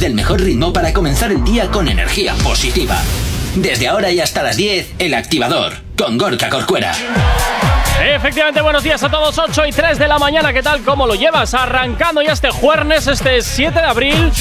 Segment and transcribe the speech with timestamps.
[0.00, 3.00] del mejor ritmo para comenzar el día con energía positiva.
[3.54, 6.92] Desde ahora y hasta las 10, El Activador, con Gorka Corcuera.
[8.04, 10.82] Efectivamente, buenos días a todos, 8 y 3 de la mañana, ¿qué tal?
[10.82, 11.54] ¿Cómo lo llevas?
[11.54, 14.32] Arrancando ya este jueves, este 7 de abril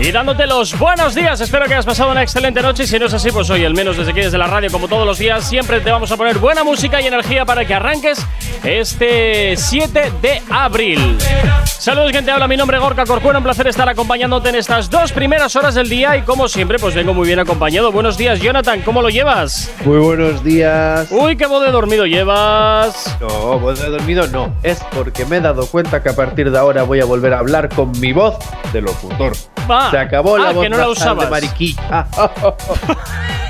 [0.00, 1.40] y dándote los buenos días.
[1.40, 3.74] Espero que hayas pasado una excelente noche y si no es así, pues hoy, al
[3.74, 6.38] menos desde aquí, desde la radio, como todos los días, siempre te vamos a poner
[6.38, 8.24] buena música y energía para que arranques
[8.62, 11.18] este 7 de abril.
[11.64, 12.30] Saludos, gente.
[12.30, 13.38] Habla mi nombre, Gorka Corcuera.
[13.38, 16.16] Un placer estar acompañándote en estas dos primeras horas del día.
[16.16, 17.92] Y como siempre, pues vengo muy bien acompañado.
[17.92, 18.82] Buenos días, Jonathan.
[18.82, 19.70] ¿Cómo lo llevas?
[19.84, 21.08] Muy buenos días.
[21.10, 23.16] Uy, qué voz de dormido llevas.
[23.20, 24.54] No, voz de dormido no.
[24.62, 27.38] Es porque me he dado cuenta que a partir de ahora voy a volver a
[27.38, 28.36] hablar con mi voz
[28.72, 29.32] de locutor.
[29.68, 31.42] Ah, Se acabó la ah, voz que no la nasal de usabas.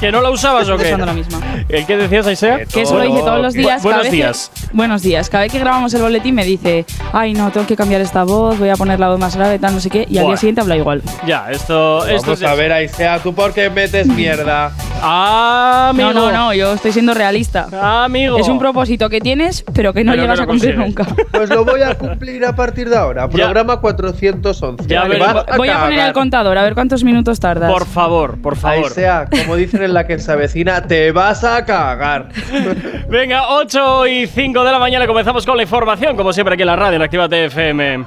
[0.00, 0.84] ¿Que no la usabas o qué?
[0.86, 1.40] Usando la misma.
[1.68, 2.64] ¿El qué decías, Aisea?
[2.64, 3.82] Que eso lo dice todos los Bu- días.
[3.82, 4.50] buenos vez que- días.
[4.72, 5.28] buenos días.
[5.30, 8.58] Cada vez que grabamos el boletín me dice, ay no, tengo que cambiar esta voz,
[8.58, 10.06] voy a poner la voz más grave, tal, no sé qué.
[10.08, 10.32] Y al Buah.
[10.32, 11.02] día siguiente habla igual.
[11.26, 14.72] Ya, esto, esto Vamos es- a ver, Aisea, ¿tú por qué metes mierda?
[15.02, 16.12] Ah, amigo.
[16.12, 17.66] No, no, no, yo estoy siendo realista.
[18.04, 18.38] Amigo.
[18.38, 21.06] Es un propósito que tienes, pero que no Pero que llegas no a cumplir consigues.
[21.14, 21.24] nunca.
[21.40, 23.22] Pues lo voy a cumplir a partir de ahora.
[23.30, 23.44] Ya.
[23.44, 24.84] Programa 411.
[24.86, 25.34] Ya Vale, veremos.
[25.46, 26.08] vas Voy a poner cagar.
[26.08, 27.72] el contador, a ver cuántos minutos tardas.
[27.72, 28.84] Por favor, por favor.
[28.88, 32.28] Aisea, como dicen en la que se avecina, te vas a cagar.
[33.08, 36.68] Venga, 8 y 5 de la mañana comenzamos con la información, como siempre aquí en
[36.68, 38.04] la radio, en Actívate FM.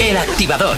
[0.00, 0.76] El Activador.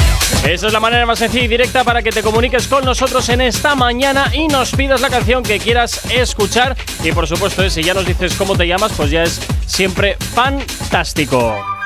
[0.47, 3.41] Esa es la manera más sencilla y directa para que te comuniques con nosotros en
[3.41, 6.75] esta mañana y nos pidas la canción que quieras escuchar.
[7.03, 10.17] Y por supuesto, eh, si ya nos dices cómo te llamas, pues ya es siempre
[10.33, 11.78] fantástico.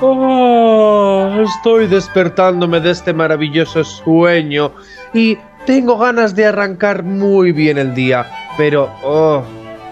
[0.00, 4.72] Oh, estoy despertándome de este maravilloso sueño
[5.14, 8.26] y tengo ganas de arrancar muy bien el día,
[8.58, 9.42] pero oh,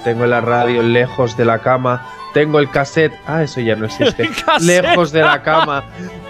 [0.05, 4.29] tengo la radio lejos de la cama, tengo el cassette, ah, eso ya no existe,
[4.61, 5.85] lejos de la cama.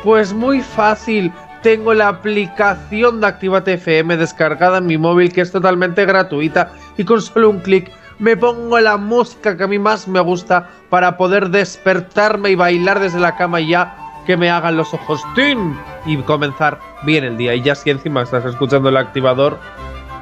[0.04, 1.32] Pues muy fácil,
[1.64, 7.04] tengo la aplicación de Actívate FM descargada en mi móvil que es totalmente gratuita y
[7.04, 11.16] con solo un clic me pongo la música que a mí más me gusta para
[11.16, 15.78] poder despertarme y bailar desde la cama y ya que me hagan los ojos ¡tin!
[16.06, 17.54] y comenzar bien el día.
[17.54, 19.58] Y ya si encima estás escuchando el activador,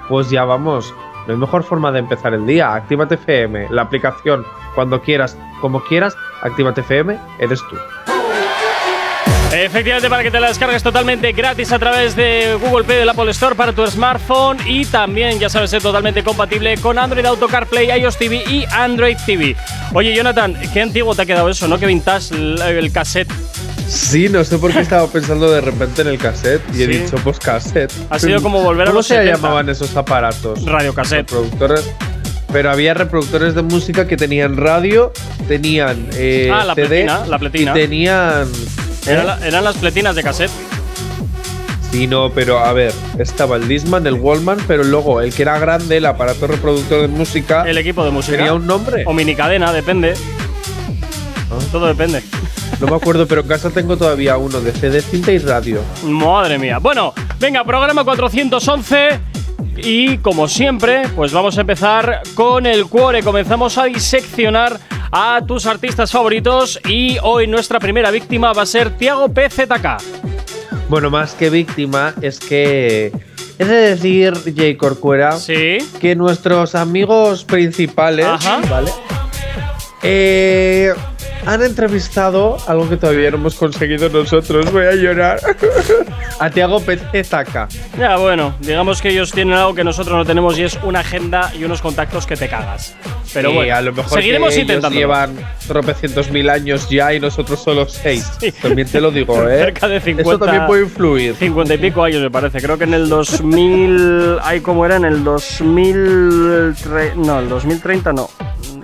[0.09, 0.93] pues ya vamos.
[1.27, 2.75] No hay mejor forma de empezar el día.
[2.75, 4.45] Actívate FM, la aplicación,
[4.75, 8.12] cuando quieras, como quieras, Actívate FM, eres tú.
[9.53, 13.31] Efectivamente, para que te la descargues totalmente gratis a través de Google Play del Apple
[13.33, 17.91] Store para tu smartphone y también, ya sabes, es totalmente compatible con Android Auto CarPlay,
[18.01, 19.55] iOS TV y Android TV.
[19.93, 21.79] Oye, Jonathan, qué antiguo te ha quedado eso, ¿no?
[21.79, 23.31] Que vintage el, cassette.
[23.87, 27.17] Sí, no sé por qué estaba pensando de repente en el cassette y he dicho,
[27.23, 27.93] pues cassette.
[28.09, 29.37] Ha sido como volver a ¿Cómo los se 70?
[29.37, 30.65] llamaban esos aparatos?
[30.65, 31.31] Radiocassette.
[31.31, 31.93] Reproductores.
[32.51, 35.13] Pero había reproductores de música que tenían radio,
[35.49, 37.71] tenían eh, Ah, la CD pletina, la pletina.
[37.71, 38.49] y tenían.
[39.07, 40.51] Era la- eran las pletinas de cassette.
[41.91, 45.59] Sí, no, pero a ver, estaba el Disman, el Wallman, pero luego el que era
[45.59, 48.39] grande, el aparato reproductor de música, El equipo de música.
[48.39, 49.05] tenía un nombre.
[49.07, 50.15] O minicadena, depende.
[51.71, 52.23] Todo depende.
[52.81, 55.81] No me acuerdo, pero en casa tengo todavía uno de CD, cinta y radio.
[56.05, 56.79] Madre mía.
[56.79, 59.21] Bueno, venga, programa 411.
[59.77, 63.23] Y como siempre, pues vamos a empezar con el cuore.
[63.23, 64.79] Comenzamos a diseccionar
[65.13, 66.81] a tus artistas favoritos.
[66.89, 69.99] Y hoy nuestra primera víctima va a ser Tiago PZK.
[70.89, 73.13] Bueno, más que víctima, es que.
[73.59, 75.79] He de decir, Jay Corcuera, Sí.
[76.01, 78.61] que nuestros amigos principales, Ajá.
[78.69, 78.91] ¿vale?
[80.03, 80.93] Eh,
[81.47, 84.71] han entrevistado algo que todavía no hemos conseguido nosotros.
[84.73, 85.41] Voy a llorar.
[86.39, 87.69] a Tiago Pezetaca.
[87.99, 91.53] Ya, bueno, digamos que ellos tienen algo que nosotros no tenemos y es una agenda
[91.59, 92.95] y unos contactos que te cagas.
[93.33, 94.99] Pero Sí, bueno, a lo mejor seguiremos intentando.
[94.99, 95.35] llevan
[95.67, 98.31] tropecientos mil años ya y nosotros solo seis.
[98.41, 98.53] Sí.
[98.53, 99.59] También te lo digo, ¿eh?
[99.59, 100.23] Cerca de 50.
[100.31, 101.35] Eso también puede influir.
[101.37, 102.61] 50 y pico años me parece.
[102.61, 104.39] Creo que en el 2000.
[104.43, 104.97] Ay, ¿cómo era?
[104.97, 106.75] En el 2000.
[106.77, 108.29] tre- No, el 2030 no.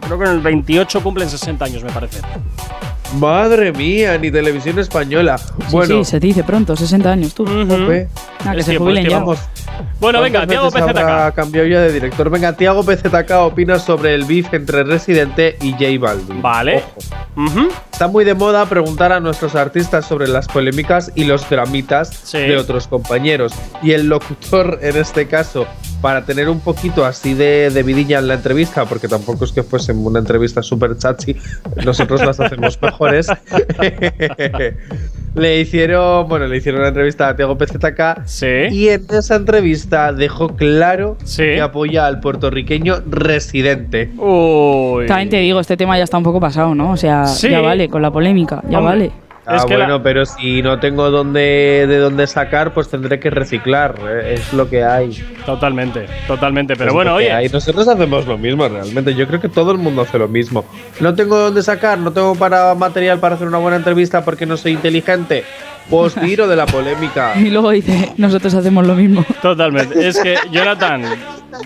[0.09, 2.21] Creo que en el 28 cumplen 60 años, me parece.
[3.19, 5.41] Madre mía, ni televisión española.
[5.71, 7.45] Bueno, Sí, se te dice pronto, 60 años tú.
[7.45, 7.67] Ujú.
[7.67, 8.09] jope.
[8.45, 9.19] Ah, que Es se jubilen ya.
[9.19, 9.39] vamos.
[9.99, 11.35] Bueno, venga, ¿Cuántas Tiago PZK.
[11.35, 12.29] cambiado ya de director.
[12.31, 16.43] Venga, Tiago PZK opina sobre el beef entre Residente y J Balvin.
[16.43, 16.77] Vale.
[17.37, 17.47] Ojo.
[17.47, 17.69] Ujú.
[17.93, 22.39] Está muy de moda preguntar a nuestros artistas sobre las polémicas y los dramitas Sí.
[22.39, 23.53] de otros compañeros.
[23.83, 25.67] Y el locutor, en este caso,
[26.01, 29.63] para tener un poquito así de, de vidilla en la entrevista, porque tampoco es que
[29.63, 31.37] fuese una entrevista súper chachi,
[31.85, 33.27] nosotros las hacemos mejores.
[35.35, 38.47] le hicieron, bueno, le hicieron una entrevista a Tiago PZK Sí.
[38.71, 41.43] y en esa entrevista dejó claro Sí.
[41.43, 44.11] que apoya al puertorriqueño residente.
[44.19, 45.07] Uy.
[45.07, 46.93] También te digo, este tema ya está un poco pasado, ¿no?
[46.93, 47.51] O sea, Sí.
[47.51, 49.09] ya vale, con la polémica, ya Hombre.
[49.09, 49.28] vale.
[49.49, 53.19] Ah, Es que la- bueno, pero si no tengo dónde, de dónde sacar, pues tendré
[53.19, 53.95] que reciclar.
[54.07, 55.11] eh, Es lo que hay.
[55.47, 56.77] Totalmente, totalmente.
[56.77, 57.33] Pero Es bueno, oye.
[57.33, 57.49] hay.
[57.49, 59.15] Nosotros hacemos lo mismo realmente.
[59.15, 60.65] Yo creo que todo el mundo hace lo mismo.
[61.01, 64.57] No tengo dónde sacar, no tengo para material para hacer una buena entrevista porque no
[64.57, 65.45] soy inteligente.
[65.89, 67.33] Pues tiro de la polémica.
[67.37, 69.25] Y luego dice, nosotros hacemos lo mismo.
[69.41, 70.07] Totalmente.
[70.07, 71.03] Es que, Jonathan,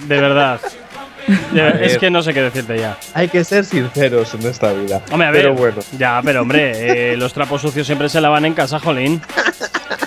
[0.06, 0.60] de verdad.
[1.28, 2.96] A es que no sé qué decirte ya.
[3.14, 5.00] Hay que ser sinceros en esta vida.
[5.10, 5.42] Hombre, a ver.
[5.42, 5.76] Pero bueno.
[5.98, 6.72] Ya, pero hombre,
[7.12, 9.20] eh, los trapos sucios siempre se lavan en casa, Jolín.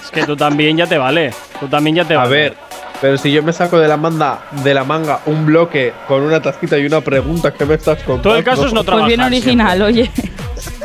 [0.03, 1.31] Es que tú también ya te vale.
[1.59, 2.29] Tú también ya te A vale.
[2.29, 2.53] ver,
[3.01, 6.41] pero si yo me saco de la manga, de la manga un bloque con una
[6.41, 8.21] tacita y una pregunta, ¿qué me estás contando?
[8.23, 9.07] Todo el caso es no Pues trabajar.
[9.09, 10.11] bien original, oye.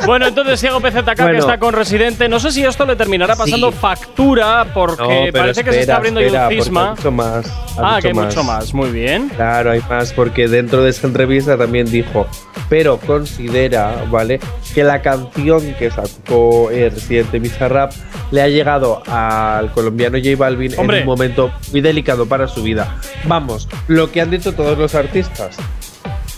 [0.06, 1.38] Bueno, entonces Diego PZK que Bueno.
[1.38, 2.28] está con Residente.
[2.28, 3.78] No sé si esto le terminará pasando Sí.
[3.80, 6.82] factura porque No, parece que se está abriendo espera, un cisma.
[6.84, 7.46] hay mucho más.
[7.78, 8.72] Ah, que hay mucho más.
[8.74, 9.28] Muy bien.
[9.28, 12.26] Claro, hay más, porque dentro de esa entrevista también dijo,
[12.68, 14.40] pero considera, ¿vale?
[14.74, 17.92] Que la canción que sacó el Residente Bizarrap
[18.30, 20.98] le ha llegado al colombiano J Balvin Hombre.
[20.98, 22.96] en un momento muy delicado para su vida.
[23.24, 25.56] Vamos, lo que han dicho todos los artistas.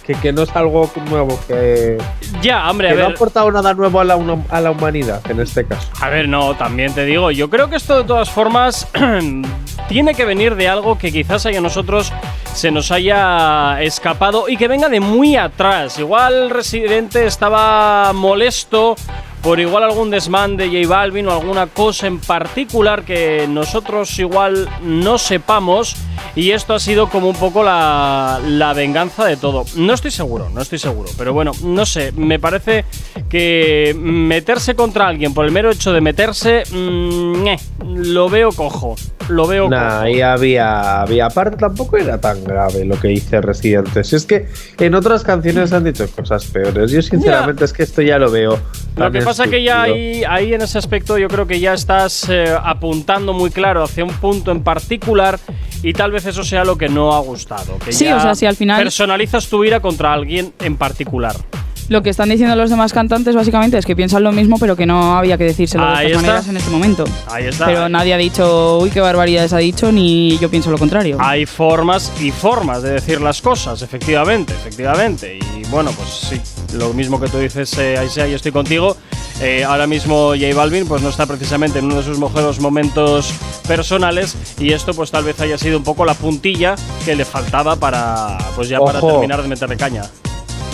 [0.07, 1.97] Que, que no es algo nuevo, que,
[2.41, 3.17] Ya, hombre, que a no ha ver.
[3.17, 4.19] aportado nada nuevo a la,
[4.49, 5.89] a la humanidad en este caso.
[6.01, 8.89] A ver, no, también te digo, yo creo que esto de todas formas
[9.89, 12.13] tiene que venir de algo que quizás a nosotros
[12.53, 15.99] se nos haya escapado y que venga de muy atrás.
[15.99, 18.97] Igual Residente estaba molesto
[19.43, 24.69] por igual algún desmán de J Balvin o alguna cosa en particular que nosotros igual
[24.83, 25.97] no sepamos
[26.37, 29.65] y esto ha sido como un poco la, la venganza de todo.
[29.77, 32.85] No estoy seguro, no estoy seguro, pero bueno, no sé, me parece
[33.29, 38.95] que meterse contra alguien por el mero hecho de meterse, mm, eh, lo veo cojo,
[39.29, 40.01] lo veo Nah, cojo.
[40.03, 44.05] ahí había, había aparte tampoco era tan grave lo que dice Residente.
[44.05, 44.49] Si es que
[44.79, 46.91] en otras canciones han dicho cosas peores.
[46.93, 48.59] Yo sinceramente es que esto ya lo veo.
[48.97, 51.75] Lo tan que pasa que ya ahí, ahí en ese aspecto yo creo que ya
[51.75, 55.39] estás eh, apuntando muy claro hacia un punto en particular
[55.83, 57.79] y tal vez eso sea lo que no ha gustado.
[57.85, 61.35] Que Sí, ya o sea, si al final- personalizas tu ira contra alguien en particular.
[61.89, 64.87] Lo que están diciendo los demás cantantes básicamente es que piensan lo mismo, pero que
[64.87, 66.27] no había que decírselo de Ahí estas está.
[66.33, 67.05] maneras en este momento.
[67.29, 67.67] Ahí está.
[67.67, 71.17] Pero nadie ha dicho, uy, qué barbaridades ha dicho, ni yo pienso lo contrario.
[71.21, 75.39] Hay formas y formas de decir las cosas, efectivamente, efectivamente.
[75.39, 76.41] Y bueno, pues sí,
[76.77, 78.97] lo mismo que tú dices, eh, Aisea, yo estoy contigo.
[79.41, 83.33] Eh, ahora mismo J Balvin pues no está precisamente en uno de sus mejores momentos
[83.67, 87.77] personales y esto pues tal vez haya sido un poco la puntilla que le faltaba
[87.77, 89.13] para pues ya para Ojo.
[89.13, 90.03] terminar de meterle caña.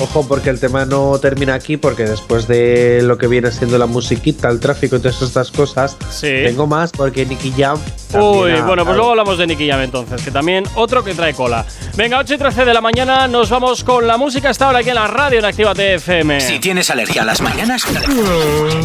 [0.00, 3.86] Ojo, porque el tema no termina aquí, porque después de lo que viene siendo la
[3.86, 6.28] musiquita, el tráfico y todas estas cosas, Sí.
[6.44, 7.76] tengo más porque Nicky Jam.
[8.14, 11.14] Uy, ha- bueno, pues ha- luego hablamos de Nicky Jam entonces, que también otro que
[11.14, 11.66] trae cola.
[11.96, 14.90] Venga, 8 y 13 de la mañana, nos vamos con la música esta hora aquí
[14.90, 16.40] en la radio en Activa TFM.
[16.40, 17.82] Si tienes alergia a las mañanas,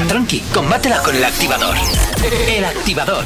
[0.07, 1.75] tranqui, combátela con el activador.
[2.47, 3.23] El activador.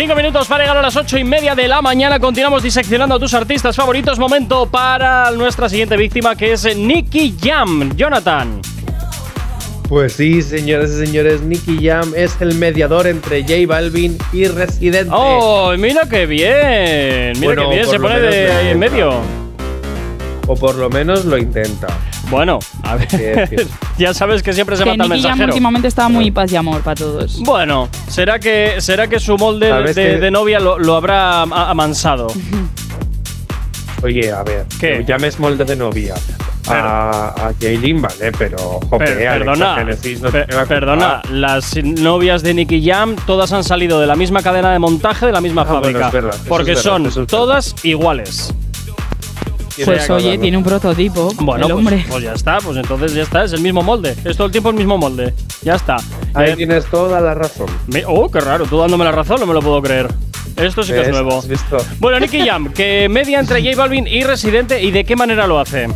[0.00, 2.20] Cinco minutos para llegar a las ocho y media de la mañana.
[2.20, 4.16] Continuamos diseccionando a tus artistas favoritos.
[4.16, 7.96] Momento para nuestra siguiente víctima, que es Nicky Jam.
[7.96, 8.60] Jonathan.
[9.88, 15.10] Pues sí, señores y señores, Nicky Jam es el mediador entre J Balvin y Residente.
[15.12, 17.32] ¡Oh, mira qué bien!
[17.40, 19.14] Mira Bueno, qué bien, se pone de ahí en medio.
[20.46, 21.88] O por lo menos lo intenta.
[22.30, 23.66] Bueno, a ver.
[23.98, 25.52] ya sabes que siempre se que mata el Nicky Jam mensajero.
[25.52, 27.40] últimamente está muy paz y amor para todos.
[27.42, 30.94] Bueno, será que, será que su molde de, ¿Sabes de- que- de novia lo, lo
[30.96, 32.26] habrá a- amansado.
[34.02, 35.00] Oye, a ver, ¿Qué?
[35.00, 36.14] no llames molde de novia.
[36.68, 38.30] a, a Jaylin, ¿vale?
[38.38, 40.74] Pero, jope, Per- Alexa perdona, Genesis no per- tiene la culpa.
[40.74, 45.24] perdona, las novias de Nicky Jam todas han salido de la misma cadena de montaje
[45.26, 46.06] de la misma Ah, bueno, fábrica.
[46.08, 48.54] es verdad, porque es verdad, son es todas iguales.
[49.84, 51.32] Pues oye, tiene un prototipo.
[51.40, 52.04] Bueno, el pues, hombre.
[52.08, 54.14] pues ya está, pues entonces ya está, es el mismo molde.
[54.24, 55.34] Es todo el tiempo el mismo molde.
[55.62, 55.96] Ya está.
[56.34, 57.66] Ahí Eh, tienes toda la razón.
[57.86, 60.08] me- oh, qué raro, tú dándome la razón, no me lo puedo creer.
[60.56, 61.38] Esto sí que es nuevo.
[61.38, 61.76] ¿Has visto?
[62.00, 65.60] Bueno, Nicky Jam, que media entre J Balvin y Residente, ¿y de qué manera lo
[65.60, 65.86] hace?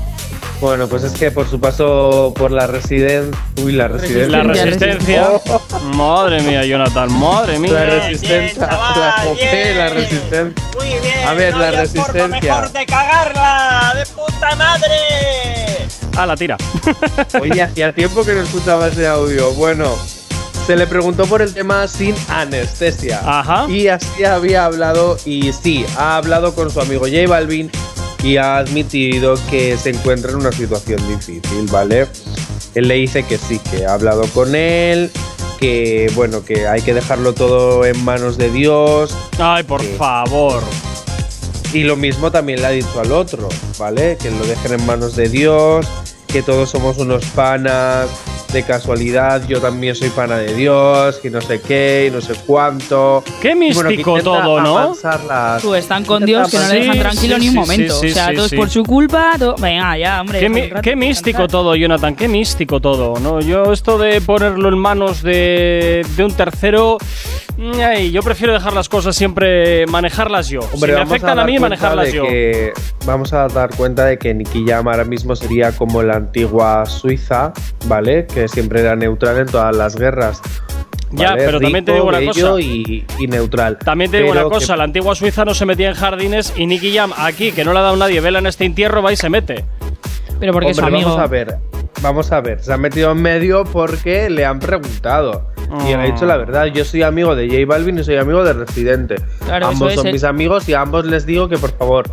[0.63, 3.37] Bueno, pues es que por su paso por la residencia.
[3.65, 4.29] Uy, la residencia.
[4.29, 5.87] La Resistencia, resistencia.
[5.97, 7.85] Madre mía, Jonathan, madre La mía.
[7.85, 8.67] resistencia.
[8.69, 10.65] la jope, la resistencia.
[10.79, 11.27] Muy bien.
[11.29, 12.29] A ver, no la resistencia.
[12.29, 14.97] mejor de cagarla, de puta madre.
[16.17, 16.57] Ah, la tira.
[17.41, 19.51] Oye, hacía tiempo que no escuchaba ese audio.
[19.55, 19.93] Bueno,
[20.65, 23.21] se le preguntó por el tema sin anestesia.
[23.25, 23.67] Ajá.
[23.69, 27.69] Y así había hablado, y sí, ha hablado con su amigo J Balvin
[28.23, 32.07] y ha admitido que se encuentra en una situación difícil, ¿vale?
[32.75, 35.11] Él le dice que sí, que ha hablado con él,
[35.59, 39.17] que bueno, que hay que dejarlo todo en manos de Dios.
[39.39, 40.63] Ay, por favor.
[41.73, 43.49] Y lo mismo también le ha dicho al otro,
[43.79, 44.17] ¿vale?
[44.21, 45.87] Que lo dejen en manos de Dios,
[46.27, 48.09] que todos somos unos panas
[48.53, 52.35] de casualidad, yo también soy pana de Dios, y no sé qué, y no sé
[52.47, 53.25] cuánto.
[53.41, 54.95] Qué bueno, que místico todo, ¿no?
[55.29, 57.95] las- Tú están con Dios que no le dejan tranquilo sí, ni un sí, momento.
[58.01, 59.33] sí, o sea, sí, todo es por su culpa.
[59.39, 60.41] todo- Venga, ya, hombre.
[60.41, 63.19] Qué, mi- místico todo, Jonathan, qué místico todo.
[63.21, 63.41] ¿no?
[63.41, 66.99] Yo esto de ponerlo en manos de, de un tercero,
[67.85, 70.61] ay, yo prefiero dejar las cosas siempre, manejarlas yo.
[70.63, 72.25] si me afectan a, dar mí, manejarlas yo.
[72.25, 72.73] que-
[73.05, 77.53] vamos a dar cuenta de que Nicky Jam ahora mismo sería como la antigua Suiza,
[77.87, 78.27] ¿vale?
[78.27, 80.41] Que siempre era neutral en todas las guerras.
[81.15, 81.45] Ya, ¿vale?
[81.45, 82.59] pero también te digo una cosa.
[82.59, 83.79] Y, y neutral.
[83.85, 86.55] También te digo Pero una cosa, que- la antigua Suiza no se metía en jardines
[86.57, 89.13] y Nicky Jam aquí, que no le ha dado nadie vela en este entierro, va
[89.13, 89.65] y se mete.
[90.41, 91.11] Pero porque es Hombre, amigo.
[91.11, 91.59] Vamos a ver,
[92.01, 92.63] vamos a ver.
[92.63, 95.51] Se ha metido en medio porque le han preguntado.
[95.87, 96.01] Y Ah.
[96.01, 96.67] ha dicho la verdad.
[96.67, 99.17] Yo soy amigo de J Balvin y soy amigo de Residente.
[99.45, 102.05] Claro, ambos son es, mis amigos y a ambos les digo que por favor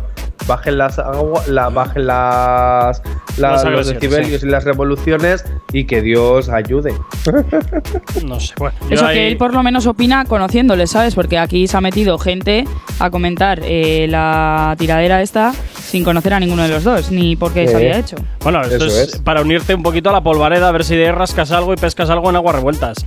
[0.46, 3.02] bajen las agua- la, bajen las,
[3.36, 6.94] la- Las los decibelios y las revoluciones y que Dios ayude.
[8.24, 8.74] No sé, bueno.
[8.90, 11.14] Eso ahí- que él por lo menos opina conociéndole, ¿sabes?
[11.14, 12.64] Porque aquí se ha metido gente
[12.98, 17.52] a comentar eh, la tiradera esta sin conocer a ninguno de los dos, ni por
[17.52, 18.16] qué se había hecho.
[18.42, 19.18] Bueno, esto es, es.
[19.18, 22.10] para unirte un poquito a la polvareda, a ver si de rascas algo y pescas
[22.10, 23.04] algo en aguas revueltas.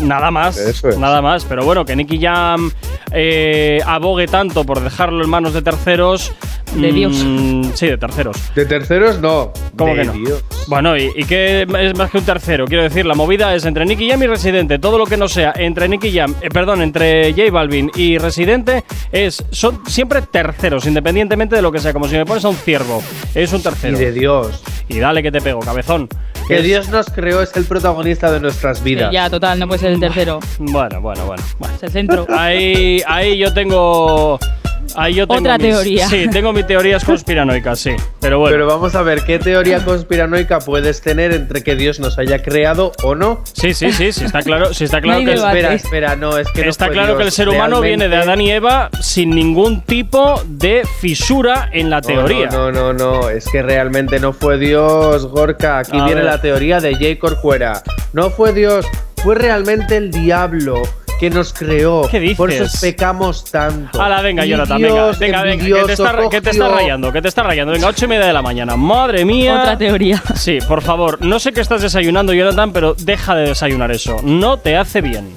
[0.00, 0.98] Nada más, Eso es.
[0.98, 1.44] nada más.
[1.44, 2.70] Pero bueno, que Nicky Jam
[3.12, 6.32] eh, abogue tanto por dejarlo en manos de terceros.
[6.74, 7.12] De Dios.
[7.24, 8.36] mm, Sí, de terceros.
[8.54, 9.52] De terceros no.
[9.78, 10.12] ¿Cómo de que no?
[10.14, 10.44] Dios.
[10.66, 12.66] Bueno, ¿y, y qué es más que un tercero?
[12.66, 14.78] Quiero decir, la movida es entre Nicky Jam y Residente.
[14.78, 18.84] Todo lo que no sea entre Nicky Jam, eh, perdón, entre J Balvin y Residente
[19.12, 21.92] es son siempre terceros, independientemente de lo que sea.
[21.92, 23.02] Como si me pones a un ciervo,
[23.34, 23.96] es un Y tercero.
[23.98, 24.62] de Dios.
[24.88, 26.08] Y dale que te pego, cabezón.
[26.48, 29.10] Que Dios nos creó, es el protagonista de nuestras vidas.
[29.10, 30.38] Eh, ya, total, no puede ser el tercero.
[30.58, 31.42] Bueno, bueno, bueno.
[31.58, 31.74] bueno.
[31.74, 32.26] Es el centro.
[32.30, 34.38] Ahí, ahí yo tengo.
[34.94, 36.08] Ahí yo tengo Otra mis- teoría.
[36.08, 37.90] Sí, tengo mis teorías conspiranoicas, sí.
[38.20, 38.54] Pero bueno.
[38.54, 42.92] Pero vamos a ver qué teoría conspiranoica puedes tener entre que Dios nos haya creado
[43.02, 43.42] o no.
[43.52, 45.58] sí, sí, sí, sí, está claro, sí está claro que el- debate.
[45.58, 48.40] Espera, espera, no, es que no está claro que el ser humano viene de Adán
[48.40, 52.46] y Eva sin ningún tipo de fisura en la No, teoría.
[52.48, 55.78] No, no, no, no, es que realmente no fue Dios, Gorka.
[55.80, 56.24] Aquí A viene ver.
[56.24, 57.18] la teoría de J.
[57.18, 57.82] Corcuera.
[58.12, 58.86] No fue Dios,
[59.22, 60.82] fue realmente el diablo
[61.18, 62.08] que nos creó.
[62.10, 62.36] ¿Qué dices?
[62.36, 64.00] Por eso pecamos tanto.
[64.00, 67.12] Hala, venga, Y Jonathan, venga, Dios, venga, venga, que te, está, que te está rayando,
[67.12, 67.72] que te está rayando.
[67.72, 68.76] Venga, ocho y media de la mañana.
[68.76, 69.60] Madre mía.
[69.60, 70.22] Otra teoría.
[70.34, 74.20] Sí, por favor, no sé qué estás desayunando, Jonathan, pero deja de desayunar eso.
[74.22, 75.32] No te hace bien.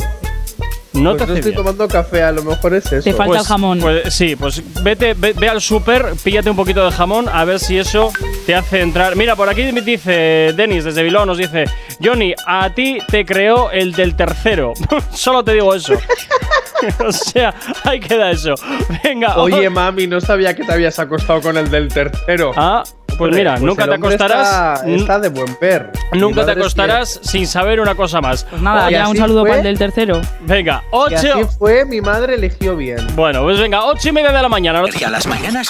[0.99, 1.55] No Pues te no hace estoy bien.
[1.63, 3.03] tomando café, a lo mejor es eso.
[3.03, 3.79] Te falta el jamón.
[3.79, 7.59] pues sí, pues vete, ve, ve al súper, píllate un poquito de jamón, a ver
[7.59, 8.11] si eso
[8.45, 9.15] te hace entrar.
[9.15, 11.65] Mira, por aquí me dice Denis desde Bilbao, nos dice,
[12.03, 14.73] Johnny, a ti te creó el del tercero.
[15.13, 15.93] Solo te digo eso.
[17.05, 17.53] o sea,
[17.83, 18.55] ahí queda eso.
[19.03, 22.51] Venga, Oye, mami, no sabía que te habías acostado con el del tercero.
[22.55, 22.83] Ah,
[23.19, 24.79] pues mira, Pues nunca te acostarás.
[24.79, 25.91] Está, está de buen ver.
[26.11, 28.45] Mi Nunca te acostarás sin saber una cosa más.
[28.45, 29.49] Pues nada, ya un saludo fue.
[29.49, 30.21] para el del tercero.
[30.41, 31.49] Venga, que- Y así ocho.
[31.59, 33.05] fue, mi madre eligió bien.
[33.15, 34.81] Bueno, pues venga, ocho y media de la mañana.
[34.99, 35.69] Y a las mañanas,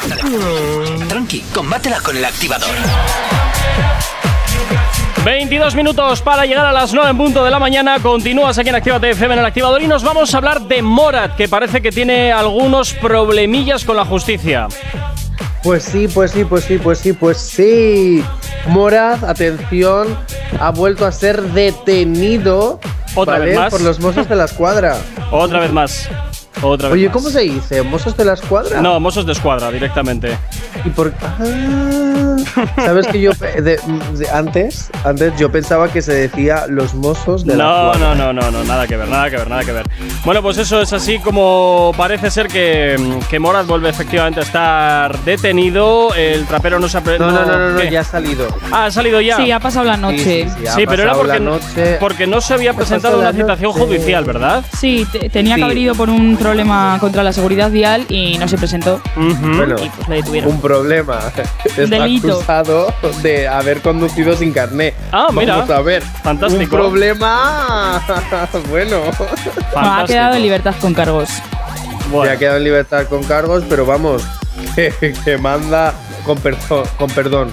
[1.09, 2.69] tranqui, combátela con el activador.
[5.25, 7.99] 22 minutos para llegar a las 9 en punto de la mañana.
[7.99, 11.35] Continúas aquí en Actívate FM en el activador y nos vamos a hablar de Morat,
[11.35, 14.67] que parece que tiene algunos problemillas con la justicia.
[15.63, 18.23] Pues sí, pues sí, pues sí, pues sí, pues sí.
[18.67, 20.17] Moraz, atención,
[20.59, 22.79] ha vuelto a ser detenido
[23.15, 23.45] Otra ¿vale?
[23.47, 23.69] vez más.
[23.71, 24.97] por los mozos de la escuadra.
[25.31, 26.09] Otra vez más.
[26.61, 27.13] Otra vez Oye, más.
[27.13, 27.81] ¿cómo se dice?
[27.83, 28.81] ¿Mozos de la escuadra?
[28.81, 30.37] No, Mossos de Escuadra directamente.
[30.85, 32.35] ¿Y por Ah,
[32.75, 33.77] ¿Sabes que yo pe- de-
[34.13, 38.15] de- antes, antes yo pensaba que se decía los mozos de la No, escuadra?
[38.15, 39.85] no, no, no, no, nada que ver, nada que ver, nada que ver.
[40.25, 42.95] Bueno, pues eso es así como parece ser que,
[43.29, 46.13] que Morat vuelve efectivamente a estar detenido.
[46.15, 47.01] El trapero no se ha.
[47.01, 48.47] No, no, no, no, no, ya ha salido.
[48.71, 49.37] Ah, ha salido ya.
[49.37, 50.19] Sí, ha pasado la noche.
[50.19, 51.97] Sí, sí, sí, Sí, pero era porque, la noche.
[51.99, 54.63] porque no se había presentado una la citación judicial, ¿verdad?
[54.77, 55.61] Sí, te- tenía Sí.
[55.61, 59.01] que haber ido por un problema contra la seguridad vial y no se presentó.
[59.15, 59.55] Ujú.
[59.57, 60.49] Bueno, Y pues le detuvieron.
[60.51, 61.19] un problema.
[61.63, 62.33] Está delito.
[62.33, 64.93] acusado de haber conducido sin carné.
[65.11, 65.57] Ah, mira.
[65.57, 66.01] Vamos a ver.
[66.23, 66.63] Fantástico.
[66.63, 68.01] Un problema.
[68.69, 69.01] bueno.
[69.01, 70.07] No, ha Fantástico.
[70.07, 71.29] quedado en libertad con cargos.
[72.11, 72.25] Bueno.
[72.25, 74.23] Se ha quedado en libertad con cargos, pero vamos,
[74.75, 74.91] que,
[75.23, 75.93] que manda,
[76.25, 77.51] con, perdón, con perdón,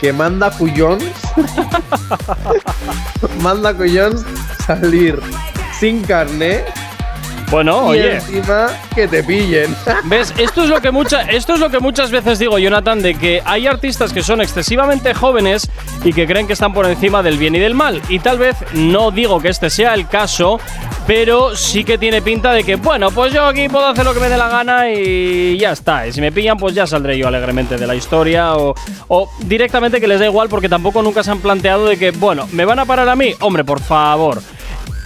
[0.00, 1.04] que manda cuyons,
[3.42, 4.24] manda cuyons
[4.66, 5.20] salir
[5.78, 6.64] sin carné
[7.50, 8.14] Bueno, y oye.
[8.16, 9.74] encima que te pillen.
[10.04, 10.34] ¿Ves?
[10.36, 13.42] Esto es lo que mucha, esto es lo que muchas veces digo, Jonathan, de que
[13.44, 15.70] hay artistas que son excesivamente jóvenes
[16.04, 18.02] y que creen que están por encima del bien y del mal.
[18.08, 20.60] Y tal vez no digo que este sea el caso,
[21.06, 24.20] pero sí que tiene pinta de que, bueno, pues yo aquí puedo hacer lo que
[24.20, 26.06] me dé la gana y ya está.
[26.06, 28.74] Y si me pillan, pues ya saldré yo alegremente de la historia o,
[29.08, 32.46] o directamente que les da igual porque tampoco nunca se han planteado de que, bueno,
[32.52, 33.32] ¿me van a parar a mí?
[33.40, 34.42] Hombre, por favor.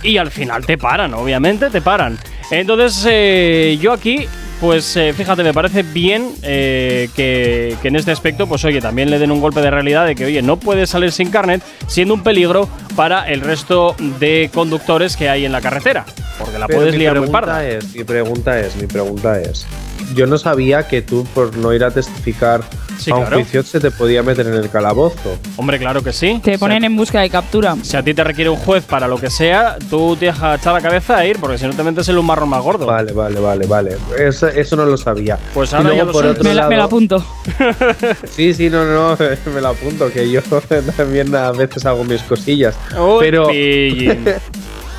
[0.03, 2.19] Y al final te paran, obviamente te paran.
[2.51, 4.27] Entonces, eh, yo aquí,
[4.61, 9.11] pues eh, fíjate, me parece bien eh, que, que en este aspecto, pues oye, también
[9.11, 12.15] le den un golpe de realidad de que, oye, no puedes salir sin carnet, siendo
[12.15, 16.05] un peligro para el resto de conductores que hay en la carretera.
[16.39, 17.67] Porque la Pero puedes liar muy parda.
[17.67, 19.67] Es, mi pregunta es, mi pregunta es,
[20.15, 22.63] yo no sabía que tú por no ir a testificar
[22.99, 23.37] Sí, a un claro.
[23.39, 25.37] juicio se te podía meter en el calabozo.
[25.57, 26.41] Hombre, claro que sí.
[26.43, 27.75] Te O sea, ponen en busca de captura.
[27.83, 30.73] Si a ti te requiere un juez para lo que sea, tú te dejas echar
[30.75, 32.87] la cabeza a ir, porque si no te metes en un marrón más gordo.
[32.87, 33.97] Vale, vale, vale, vale.
[34.19, 35.37] Eso, eso no lo sabía.
[35.53, 37.27] Pues Y ahora luego, ya lo por otro Me la, me la lado- apunto.
[38.31, 39.19] Sí, sí, no, no, no,
[39.55, 40.41] me lo apunto, que yo
[40.97, 42.77] también a veces hago mis cosillas.
[42.97, 43.49] Uy, pero,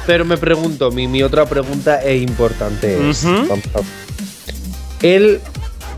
[0.05, 3.47] pero me pregunto, mi, mi otra pregunta e importante es, a ver.
[5.03, 5.39] Él,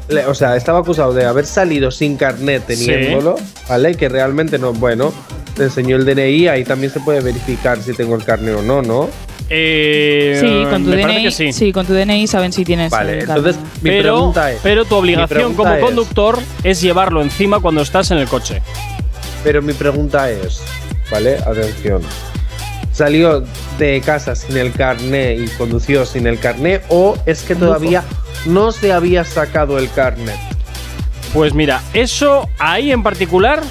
[0.10, 3.36] le- o sea, estaba acusado de haber salido sin carnet teniéndolo,
[3.70, 3.96] ¿vale?
[3.96, 5.14] Que realmente no, bueno,
[5.56, 8.82] te enseñó el DNI, ahí también se puede verificar si tengo el carnet o no,
[8.82, 9.10] ¿no?
[9.50, 11.32] Eh, Sí, con tu DNI.
[11.54, 11.72] sí.
[11.72, 12.90] con tu DNI saben si tienes.
[12.92, 17.22] Vale, el entonces mi pero, pregunta es, pero tu obligación como es- conductor es llevarlo
[17.22, 18.62] encima cuando estás en el coche.
[19.44, 20.62] Pero mi pregunta es,
[21.12, 21.38] ¿vale?
[21.38, 22.02] Atención.
[22.92, 23.44] ¿Salió
[23.78, 28.04] de casa sin el carné y condució sin el carné o es que todavía
[28.46, 30.36] no se había sacado el carnet?
[31.34, 33.62] Pues mira, eso ahí en particular,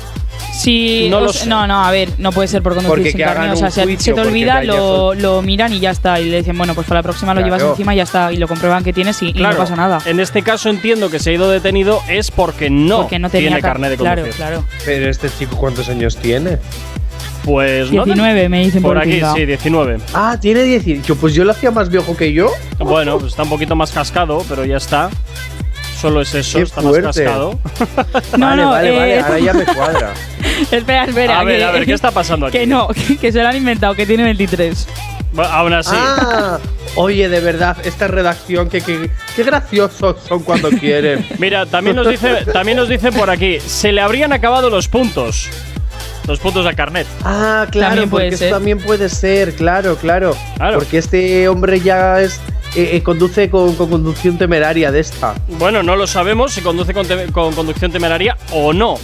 [0.57, 1.49] Sí, No o lo sea, sé.
[1.49, 3.83] no, no, a ver, no puede ser por conducir Porque sin hagan O sea, se,
[3.83, 6.21] juicio, se te olvida, lo, lo miran y ya está.
[6.21, 7.73] Y le dicen, bueno, pues para la próxima lo llevas Claro.
[7.73, 8.33] encima y ya está.
[8.33, 9.99] Y lo comprueban que tienes y, y claro, no pasa nada.
[10.07, 13.49] En este caso entiendo que se ha ido detenido es porque no, porque no tenía
[13.49, 14.37] tiene car- carnet de Claro, conducir.
[14.37, 14.65] claro.
[14.85, 16.59] Pero este chico, ¿cuántos años tiene?
[17.45, 18.05] Pues no.
[18.05, 19.99] 19 me dicen Por por, aquí, sí, 19.
[20.15, 21.17] Ah, tiene 18.
[21.17, 22.51] Pues yo lo hacía más viejo que yo.
[22.79, 25.11] Bueno, pues está un poquito más cascado, pero ya está.
[26.01, 27.03] Solo es eso, Qué está fuerte.
[27.07, 27.59] más cascado.
[28.39, 29.21] No, vale, no, vale, eh, vale.
[29.21, 30.13] Ahora ya me cuadra.
[30.71, 31.41] espera, espera.
[31.41, 32.59] a ver, que- a ver, ¿qué está pasando aquí?
[32.59, 34.87] Que no, que, que se lo han inventado, que tiene 23.
[35.33, 35.95] Bueno, Aún así.
[35.95, 36.59] Ah,
[36.97, 41.27] oye, de verdad, esta redacción, que, que- qué graciosos son cuando quieren.
[41.39, 45.49] Mira, también nos dice, también nos dicen por aquí, se le habrían acabado los puntos.
[46.27, 47.07] Los puntos de carnet.
[47.23, 48.47] Ah, claro, También puede porque ser.
[48.49, 50.35] eso también puede ser, claro, claro.
[50.57, 50.79] Claro.
[50.79, 52.41] Porque este hombre ya es
[52.75, 55.35] eh, eh, conduce con, con conducción temeraria de esta.
[55.59, 58.95] Bueno, no lo sabemos si conduce con, te- con conducción temeraria o no.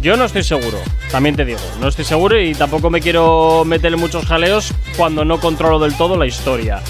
[0.00, 0.78] Yo no estoy seguro,
[1.10, 1.58] también te digo.
[1.80, 5.96] No estoy seguro y tampoco me quiero meter en muchos jaleos cuando no controlo del
[5.96, 6.80] todo la historia.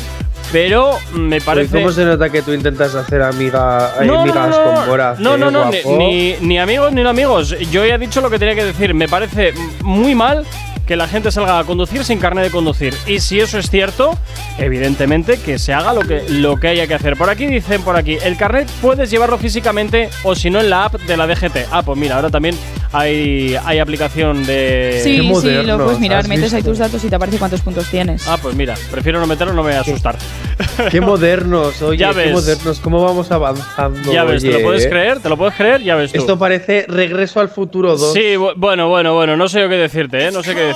[0.53, 1.77] Pero me Uy, parece.
[1.79, 5.19] ¿Cómo se nota que tú intentas hacer amiga, eh, No, amigas no, con Boraz?
[5.19, 7.57] No, no, no, ni- ni amigos ni no amigos.
[7.71, 8.95] Yo ya he dicho lo que tenía que decir.
[8.95, 10.45] Me parece muy mal
[10.87, 12.95] que la gente salga a conducir sin carnet de conducir.
[13.07, 14.17] Y si eso es cierto,
[14.59, 17.17] evidentemente que se haga lo que, lo que haya que hacer.
[17.17, 20.85] Por aquí dicen, por aquí, el carnet puedes llevarlo físicamente o si no en la
[20.87, 21.57] app de la DGT.
[21.71, 22.57] Ah, pues mira, ahora también
[22.93, 25.01] hay, hay aplicación de...
[25.03, 26.21] Sí, sí, lo puedes mirar.
[26.21, 28.27] ¿has Metes ahí tus datos y te aparece cuántos puntos tienes.
[28.29, 30.17] Ah, pues mira, prefiero no meterlo, no me voy a asustar.
[30.91, 32.33] Qué modernos, oye, Ya qué ves.
[32.33, 32.81] modernos.
[32.81, 34.13] ¿Cómo vamos avanzando?
[34.13, 34.89] ya ves, ¿te lo puedes eh?
[34.89, 35.21] creer?
[35.21, 35.83] ¿Te lo puedes creer?
[35.83, 36.19] Ya ves tú.
[36.19, 38.13] Esto parece Regreso al Futuro 2.
[38.13, 40.31] Sí, bu- bueno, bueno, bueno, no sé yo qué decirte, ¿eh?
[40.33, 40.76] No sé qué decirte.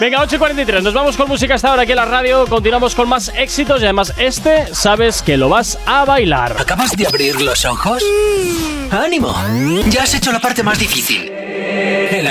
[0.00, 2.94] Venga, 8 y 43, nos vamos con música hasta ahora aquí en la radio, continuamos
[2.94, 6.56] con más éxitos y además este sabes que lo vas a bailar.
[6.58, 8.02] ¿Acabas de abrir los ojos?
[8.90, 9.34] ¡Ánimo!
[9.88, 11.30] Ya has hecho la parte más difícil.
[11.30, 12.28] El,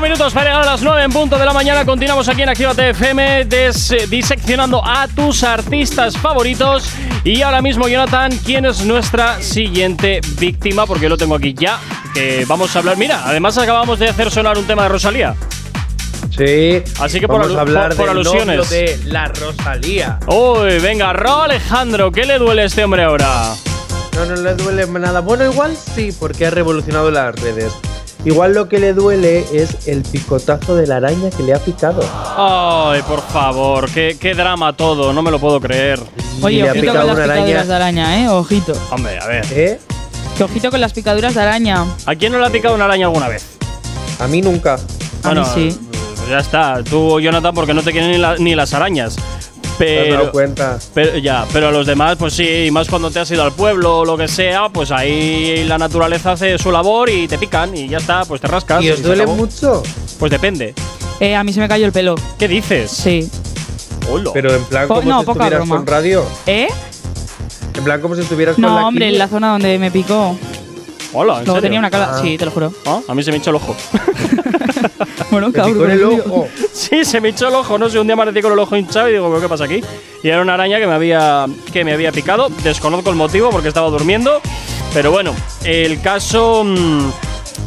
[0.00, 1.84] minutos para llegar a las 9 en punto de la mañana.
[1.84, 3.70] Continuamos aquí en Actívate FM eh,
[4.08, 6.90] diseccionando a tus artistas favoritos.
[7.26, 10.86] Y ahora mismo, Jonathan, ¿quién es nuestra siguiente víctima?
[10.86, 11.80] Porque lo tengo aquí ya.
[12.14, 12.96] Que vamos a hablar.
[12.96, 15.34] Mira, además acabamos de hacer sonar un tema de Rosalía.
[16.30, 16.82] Sí.
[17.00, 18.70] Así que por vamos alu- a hablar por- por del alusiones.
[18.70, 20.20] de la Rosalía.
[20.28, 23.54] Uy, venga, Ro Alejandro, ¿qué le duele a este hombre ahora?
[24.14, 25.18] No, no le duele nada.
[25.18, 27.72] Bueno, igual sí, porque ha revolucionado las redes.
[28.26, 32.02] Igual lo que le duele es el picotazo de la araña que le ha picado.
[32.36, 36.00] Ay, por favor, qué, qué drama todo, no me lo puedo creer.
[36.42, 38.28] Oye, le ha ojito picado con las picaduras de araña, ¿eh?
[38.28, 38.72] Ojito.
[38.90, 39.46] Hombre, a ver.
[39.52, 39.78] ¿Eh?
[40.36, 41.84] Que ojito con las picaduras de araña.
[42.04, 43.46] ¿A quién no le ha picado una araña alguna vez?
[44.18, 44.76] A mí nunca.
[45.22, 45.78] A mí sí.
[46.28, 46.82] ya está.
[46.82, 49.16] Tú, Jonathan, porque no te quieren ni, la- ni las arañas.
[49.78, 50.78] ¿Te has dado Pero, cuenta?
[50.94, 53.52] pero ya, pero a los demás, pues sí, y más cuando te has ido al
[53.52, 57.76] pueblo o lo que sea, pues ahí la naturaleza hace su labor y te pican
[57.76, 58.82] y ya está, pues te rascas.
[58.82, 59.82] ¿Y os duele mucho?
[60.18, 60.74] Pues depende.
[61.20, 62.14] Eh, a mí se me cayó el pelo.
[62.38, 62.90] ¿Qué dices?
[62.90, 63.30] Sí.
[64.10, 64.30] Hola.
[64.32, 65.76] Pero en plan como no, si poca estuvieras broma.
[65.76, 66.24] con radio.
[66.46, 66.68] ¿Eh?
[67.74, 70.38] En plan como si estuvieras con la No, hombre, en la zona donde me picó.
[71.12, 71.60] Hola, ¿en Luego serio?
[71.62, 72.10] tenía una cala.
[72.14, 72.20] Ah.
[72.22, 72.72] Sí, te lo juro.
[72.86, 73.74] Ah, A mí se me hinchó el ojo.
[75.30, 76.48] Bueno, picó en el ojo.
[76.72, 79.08] Sí, se me hinchó el ojo, no sé, un día amanecí con el ojo hinchado
[79.08, 79.82] y digo, ¿pero ¿qué pasa aquí?
[80.22, 83.68] Y era una araña que me había, que me había picado, desconozco el motivo porque
[83.68, 84.40] estaba durmiendo,
[84.94, 85.34] pero bueno,
[85.64, 86.62] el caso...
[86.64, 87.10] mm,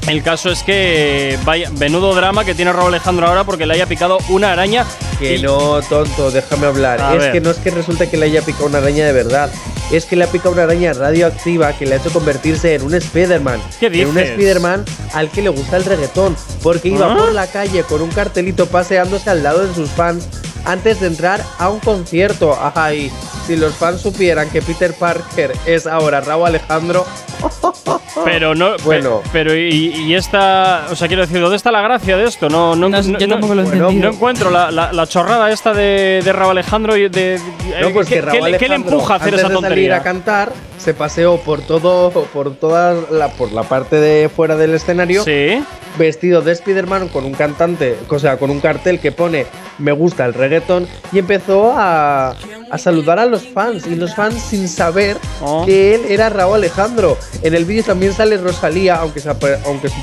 [0.08, 3.86] El caso es que vaya, menudo drama que tiene Raúl Alejandro ahora porque le haya
[3.86, 4.86] picado una araña.
[5.20, 7.02] Que y- no, tonto, déjame hablar.
[7.02, 7.32] A es ver.
[7.34, 9.52] que no es que resulta que le haya picado una araña de verdad.
[9.92, 12.94] Es que le ha picado una araña radioactiva que le ha hecho convertirse en un
[12.94, 13.60] Spider-Man.
[13.80, 14.30] ¿Qué En un dices?
[14.32, 16.36] Spider-Man al que le gusta el reggaetón.
[16.64, 17.18] Porque iba ¿Ah?
[17.18, 20.28] por la calle con un cartelito paseándose al lado de sus fans
[20.66, 22.58] antes de entrar a un concierto.
[22.76, 23.12] Ay,
[23.48, 27.06] si los fans supieran que Peter Parker es ahora Raúl Alejandro.
[28.26, 28.76] Pero no.
[28.78, 29.22] pe- Bueno.
[29.32, 30.88] Pero y, y esta.
[30.92, 32.50] O sea, quiero decir, ¿dónde está la gracia de esto?
[32.50, 33.76] No, no, No, yo tampoco lo he.
[33.76, 37.10] No encuentro la, la- la chorrada esta de, de Raúl Alejandro y de.
[37.10, 37.40] de-
[37.82, 39.54] No, pues ¿qué, que qué le- qué le Alejandro, empuja a hacer antes esa de
[39.56, 39.96] salir tontería?
[39.98, 44.74] a cantar, se paseó por todo, por toda la, por la parte de fuera del
[44.74, 45.64] escenario, Sí.
[45.98, 49.46] vestido de Spider-Man con un cantante, o sea, con un cartel que pone
[49.78, 52.32] me gusta el reggaetón y empezó a,
[52.72, 55.66] a saludar a los fans y los fans sin saber Oh.
[55.66, 57.18] que él era Raúl Alejandro.
[57.44, 59.30] En el vídeo también sale Rosalía, aunque, se-
[59.66, 59.96] aunque su,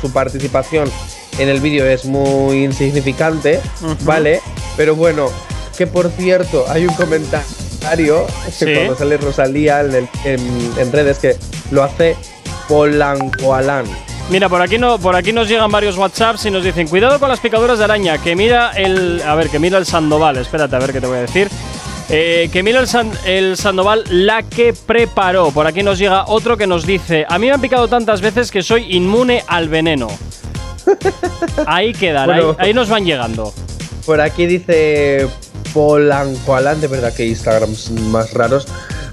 [0.00, 0.90] su participación
[1.38, 3.60] en el vídeo es muy insignificante.
[4.02, 4.40] ¿vale?
[4.76, 5.28] Pero bueno,
[5.76, 8.66] que por cierto, hay un comentario Sí.
[8.66, 11.36] que cuando sale Rosalía en, el- en- en redes que
[11.70, 12.16] lo hace
[12.68, 13.84] Polancoalán.
[14.30, 17.28] Mira, por aquí no, por aquí nos llegan varios WhatsApps y nos dicen cuidado con
[17.28, 20.78] las picaduras de araña, que mira el, a ver, que mira el Sandoval, espérate a
[20.78, 21.48] ver qué te voy a decir.
[22.08, 25.50] Eh, que mira el, San- el Sandoval la que preparó.
[25.50, 28.50] Por aquí nos llega otro que nos dice, a mí me han picado tantas veces
[28.50, 30.08] que soy inmune al veneno.
[31.66, 32.56] Ahí quedan, Bueno.
[32.58, 33.54] ahí, ahí nos van llegando.
[34.04, 35.28] Por aquí dice
[35.72, 38.66] Polancoalán, de verdad que Instagrams más raros.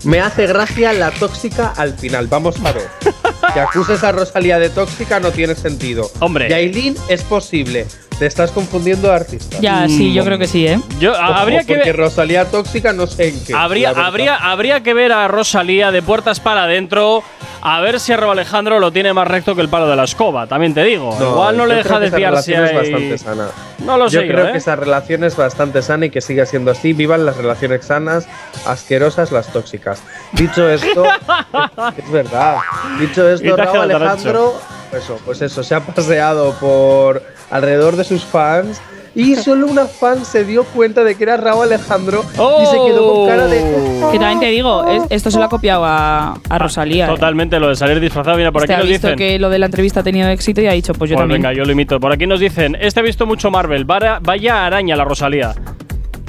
[0.04, 2.28] Me hace gracia la tóxica al final.
[2.28, 2.88] Vamos a ver.
[3.54, 6.12] Que acuses a Rosalía de tóxica no tiene sentido.
[6.20, 6.50] Hombre.
[6.50, 7.88] Yailin es posible.
[8.20, 9.58] Te estás confundiendo de artista.
[9.62, 10.78] Ya, sí, yo creo que sí, ¿eh?
[11.00, 13.54] Yo, a- habría que porque ver, Rosalía tóxica no sé en qué.
[13.54, 14.08] habría, la verdad.
[14.08, 17.24] habría, habría que ver a Rosalía de puertas para adentro,
[17.62, 20.04] a ver si a Raúl Alejandro lo tiene más recto que el palo de la
[20.04, 21.16] escoba, también te digo.
[21.18, 22.70] Igual no yo le creo deja que esa desviarse relación ahí.
[22.70, 23.48] es bastante sana.
[23.86, 24.52] No lo sé yo yo, creo ¿eh?
[24.52, 26.92] que esa relación es bastante sana y que siga siendo así.
[26.92, 28.28] Vivan las relaciones sanas,
[28.66, 30.02] asquerosas las tóxicas.
[30.34, 31.06] Dicho esto,
[31.98, 32.58] es, verdad.
[33.00, 34.60] Dicho Y esto, te Raúl Alejandro,
[34.92, 38.82] eso, pues eso, se ha paseado por alrededor de sus fans.
[39.16, 43.14] Y solo una fan se dio cuenta de que era Raúl Alejandro y se quedó
[43.14, 44.02] con cara de.
[44.04, 44.12] Oh.
[44.12, 47.06] Que también te digo, es- esto se lo ha copiado a, a Rosalía.
[47.06, 47.10] ¿eh?
[47.10, 48.38] Totalmente, lo de salir disfrazado.
[48.38, 49.18] Mira, por Este aquí ha nos visto dicen.
[49.18, 51.42] que lo de la entrevista ha tenido éxito y ha dicho, pues yo Pues también.
[51.42, 52.00] venga, yo lo imito.
[52.00, 55.56] Por aquí nos dicen, este ha visto mucho Marvel, vaya, vaya araña la Rosalía.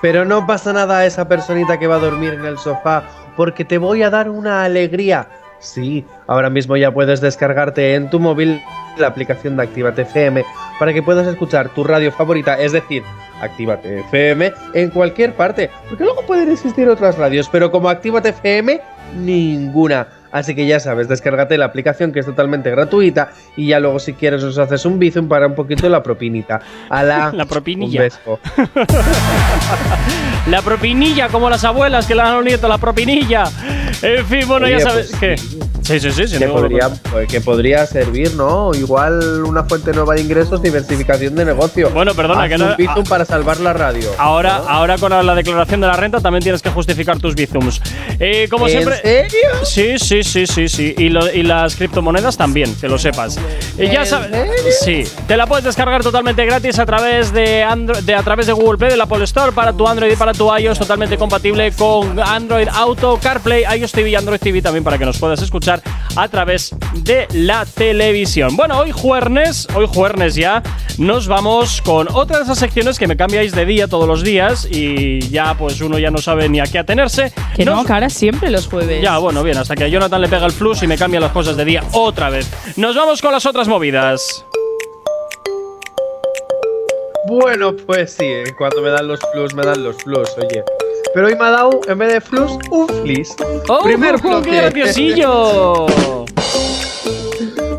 [0.00, 3.04] Pero no pasa nada a esa personita que va a dormir en el sofá,
[3.36, 5.28] porque te voy a dar una alegría.
[5.60, 8.60] Sí, ahora mismo ya puedes descargarte en tu móvil
[8.96, 10.44] la aplicación de Actívate FM
[10.80, 13.04] para que puedas escuchar tu radio favorita, es decir,
[13.40, 18.80] Actívate FM en cualquier parte, porque luego pueden existir otras radios, pero como Actívate FM,
[19.16, 20.08] ninguna.
[20.32, 24.14] Así que ya sabes, descárgate la aplicación que es totalmente gratuita y ya luego si
[24.14, 26.60] quieres nos haces un bizum para un poquito la propinita.
[26.88, 28.08] A la, La propinilla.
[28.24, 28.38] Un.
[30.46, 33.44] La propinilla, como las abuelas que le dan a los nietos, la propinilla.
[34.02, 35.38] En fin, bueno, ya sabes pues que.
[35.38, 35.58] sí.
[35.82, 38.70] Sí, sí, sí, que, podría, pues, que podría servir, ¿no?
[38.72, 41.90] Igual una fuente nueva de ingresos, diversificación de negocio.
[41.90, 44.08] Bueno, perdona, Haz que no- un Bizum para salvar la radio.
[44.16, 47.82] Ahora, ahora con la declaración de la renta también tienes que justificar tus bizums.
[48.20, 49.00] Eh, como ¿En siempre.
[49.02, 49.48] Serio?
[49.64, 50.94] Sí, sí, sí, sí, sí.
[50.98, 53.38] Y, lo- y las criptomonedas también, que lo sepas.
[53.78, 54.30] Eh, ya ¿En sabes.
[54.30, 54.52] serio?
[54.84, 55.04] Sí.
[55.26, 58.78] Te la puedes descargar totalmente gratis a través de Android, de, a través de Google
[58.78, 62.18] Play, de la Apple Store, para tu Android y para tu iOS, totalmente compatible con
[62.20, 65.82] Android Auto, CarPlay, iOS TV y Android TV también para que nos puedas escuchar
[66.16, 68.56] a través de la televisión.
[68.56, 70.62] Bueno, hoy jueves, hoy jueves ya,
[70.98, 74.66] nos vamos con otra de esas secciones que me cambiáis de día todos los días
[74.70, 77.32] y ya pues uno ya no sabe ni a qué atenerse.
[77.56, 78.81] Que no, Nos- cara, siempre los jueves.
[79.00, 81.32] Ya, bueno, bien, hasta que a Jonathan le pega el flux y me cambia las
[81.32, 82.50] cosas de día otra vez.
[82.76, 84.44] Nos vamos con las otras movidas.
[87.28, 90.62] Bueno, pues sí, eh, cuando me dan los flus, me dan los flus, oye.
[91.14, 93.34] Pero hoy me ha dado, en vez de flus, un flis.
[93.68, 95.86] ¡Oh, Primer qué graciosillo!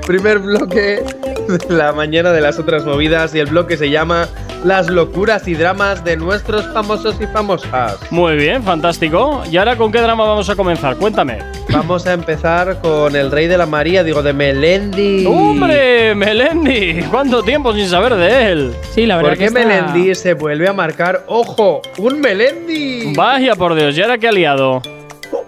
[0.06, 1.02] Primer bloque
[1.48, 4.28] de la mañana de las otras movidas y el bloque se llama
[4.66, 7.98] Las locuras y dramas de nuestros famosos y famosas.
[8.12, 9.44] Muy bien, fantástico.
[9.50, 10.98] ¿Y ahora con qué drama vamos a comenzar?
[10.98, 11.39] Cuéntame.
[11.70, 15.26] Vamos a empezar con el rey de la María, digo, de Melendi.
[15.26, 17.02] ¡Hombre, Melendi!
[17.10, 18.74] ¿Cuánto tiempo sin saber de él?
[18.92, 21.24] Sí, la verdad ¿Por que qué está- Melendi se vuelve a marcar?
[21.28, 21.82] ¡Ojo!
[21.98, 23.13] ¡Un Melendi!
[23.16, 24.32] Vaya por Dios, ¿y ahora qué ha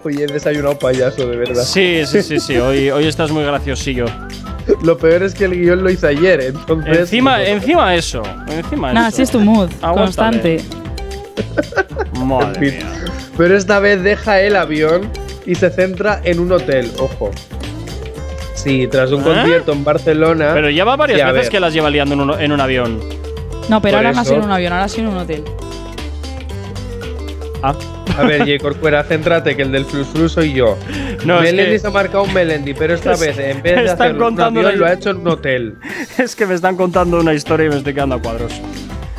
[0.08, 0.22] liado?
[0.22, 1.62] Oye, he desayunado payaso, de verdad.
[1.62, 2.56] Sí, sí, sí, sí.
[2.58, 4.06] Hoy, hoy estás muy graciosillo.
[4.82, 6.98] Lo peor es que el guion lo hice ayer, entonces.
[6.98, 8.22] Encima, encima eso.
[8.48, 9.16] Encima Nah, eso.
[9.16, 10.56] sí es tu mood, Aguántale.
[10.58, 10.60] constante.
[12.24, 12.78] Madre En fin.
[12.78, 13.04] mía.
[13.36, 15.10] Pero esta vez deja el avión
[15.44, 17.30] y se centra en un hotel, ojo.
[18.54, 19.24] Sí, tras un ¿Eh?
[19.24, 20.50] concierto en Barcelona.
[20.54, 21.48] Pero ya va varias Sí, veces ver.
[21.50, 22.98] que las lleva liando en un, en un avión.
[23.68, 25.20] No, pero Por ahora no ha sido en un avión, ahora ha sido en un
[25.20, 25.44] hotel.
[27.62, 27.74] Ah.
[28.18, 28.58] A ver, J.
[28.62, 30.78] Corcuera, céntrate, que el del Flus Flus soy yo.
[31.24, 33.74] No, es Melendi que- se ha marcado un Melendi, pero esta Es- vez, en vez
[33.98, 35.74] de en un avión, una- lo ha hecho en un hotel.
[36.18, 38.52] Es que me están contando una historia y me estoy quedando a cuadros.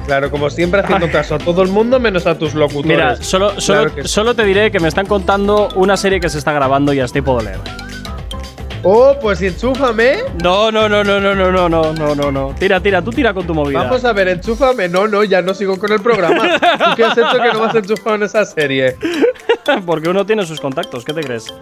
[0.06, 2.88] Claro, como siempre, haciendo caso a todo el mundo menos a tus locutores.
[2.88, 6.38] Mira, solo, solo, Claro solo te diré que me están contando una serie que se
[6.38, 7.58] está grabando y así puedo leer.
[8.89, 10.19] Oh, pues enchúfame.
[10.41, 12.56] No, no, no, no, no, no, no, no, no, no, no.
[12.58, 13.84] Tira, tira, tú tira con tu movida.
[13.84, 14.88] Vamos a ver, enchúfame.
[14.88, 16.58] No, no, ya no sigo con el programa.
[16.60, 18.95] ¿Tú qué has hecho que no me has enchufado en esa serie?
[19.86, 21.54] Porque uno tiene sus contactos, ¿qué te crees?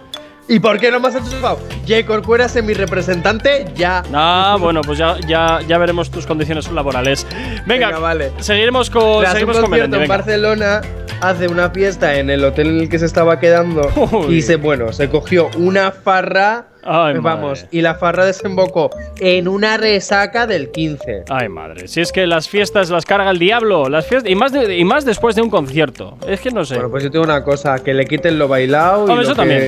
[0.46, 1.58] ¿Y por qué no me has enchufado?
[1.88, 2.06] J.
[2.06, 4.04] Corcuera es mi representante ya.
[4.14, 7.26] Ah, bueno, pues ya, ya, ya veremos tus condiciones laborales.
[7.66, 8.30] Venga, Venga, vale.
[8.38, 10.06] seguiremos con, Tras un seguimos con concierto en.
[10.06, 10.80] Barcelona,
[11.20, 14.36] hace una fiesta en el hotel en el que se estaba quedando Uy.
[14.36, 16.68] y se, bueno, se cogió una farra.
[16.84, 17.68] Ay, vamos, madre.
[17.72, 21.24] y la farra desembocó en una resaca del 15.
[21.28, 21.88] Ay, madre.
[21.88, 23.88] Si es que las fiestas las carga el diablo.
[23.88, 26.16] Las fiestas, y, más de- y más después de un concierto.
[26.28, 26.74] Es que no sé.
[26.74, 29.62] Bueno, pues yo tengo una cosa, que le quiten lo bailado y, lo que, también.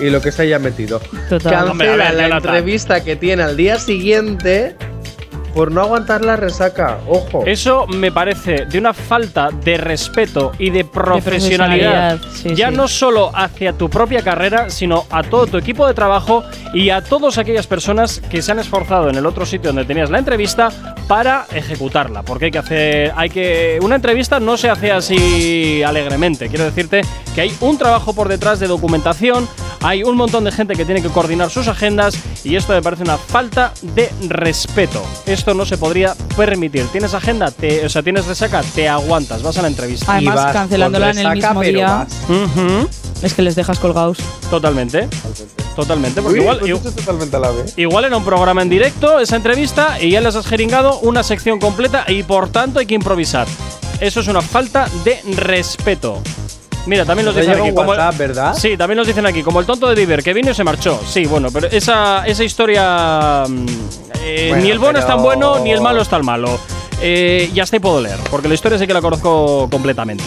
[0.00, 1.00] y lo que se haya metido.
[1.28, 1.68] Total.
[1.68, 2.54] Hombre, a ver, Cancela la Jonathan.
[2.54, 4.76] entrevista que tiene al día siguiente
[5.56, 6.98] por no aguantar la resaca.
[7.08, 7.42] Ojo.
[7.46, 12.76] Eso me parece de una falta de respeto y de profesionalidad, profesionalidad, sí, ya sí.
[12.76, 17.00] no solo hacia tu propia carrera, sino a todo tu equipo de trabajo y a
[17.00, 20.68] todas aquellas personas que se han esforzado en el otro sitio donde tenías la entrevista
[21.08, 22.22] para ejecutarla.
[22.22, 26.48] Porque hay que hacer, hay que una entrevista no se hace así alegremente.
[26.48, 27.00] Quiero decirte
[27.34, 29.48] que hay un trabajo por detrás de documentación,
[29.82, 33.04] hay un montón de gente que tiene que coordinar sus agendas y esto me parece
[33.04, 35.02] una falta de respeto.
[35.26, 36.86] Esto no se podría permitir.
[36.88, 37.50] ¿Tienes agenda?
[37.50, 40.06] Te, o sea, tienes resaca, te aguantas, vas a la entrevista.
[40.20, 42.06] Y Además, vas cancelándola en el resaca, mismo pero día,
[43.22, 44.18] es que les dejas colgados.
[44.50, 45.08] Totalmente.
[45.74, 46.22] Totalmente.
[46.22, 47.74] Porque Uy, igual, pues i- esto es totalmente a la vez.
[47.76, 51.58] igual era un programa en directo, esa entrevista, y ya les has jeringado una sección
[51.58, 53.46] completa y por tanto hay que improvisar.
[54.00, 56.20] Eso es una falta de respeto.
[56.86, 57.70] Mira, también nos dicen aquí.
[57.74, 58.54] como el- WhatsApp, ¿verdad?
[58.56, 61.00] Sí, también nos dicen aquí, como el tonto de Diver, que vino y se marchó.
[61.06, 63.42] Sí, bueno, pero esa, esa historia.
[63.48, 63.66] mm,
[64.22, 66.58] eh, Bueno, ni el bueno es tan pero- bueno, ni el malo es tan malo.
[67.00, 70.24] Eh, y hasta ahí puedo leer, porque la historia sí que la conozco completamente.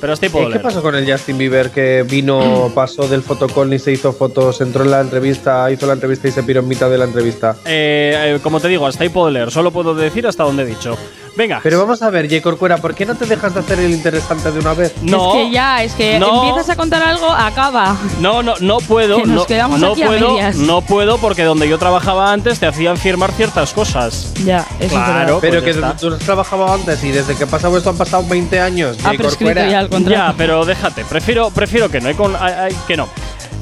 [0.00, 0.62] Pero hasta ahí puedo Eh, ¿Qué leer.
[0.62, 4.84] pasó con el Justin Bieber que vino, pasó del fotocall ni se hizo fotos, entró
[4.84, 7.56] en la entrevista, hizo la entrevista y se piró en mitad de la entrevista?
[7.66, 10.66] Eh, eh, como te digo, hasta ahí puedo leer, solo puedo decir hasta donde he
[10.66, 10.96] dicho.
[11.38, 11.60] Venga.
[11.62, 12.42] Pero vamos a ver, J.
[12.42, 14.92] Corcuera, ¿por qué no te dejas de hacer el interesante de una vez?
[15.02, 16.42] no, Es que ya, es que No.
[16.48, 17.96] empiezas a contar algo, acaba.
[18.20, 19.18] no, no, no puedo.
[19.18, 20.56] Que nos no, quedamos no aquí a puedo, medias.
[20.56, 24.34] no puedo porque donde yo trabajaba antes te hacían firmar ciertas cosas.
[24.44, 25.10] Ya, eso Claro.
[25.10, 25.38] es verdad.
[25.40, 25.96] Pero pues que está.
[25.96, 28.96] tú has trabajado antes y desde que pasó esto han pasado 20 años.
[29.04, 30.10] Ha prescrito ya el contrato.
[30.20, 33.08] Ya, pero déjate, prefiero, prefiero que no, hay con- hay- hay- que no.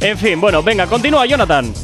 [0.01, 1.75] En fin, bueno, venga, continúa, Jonathan.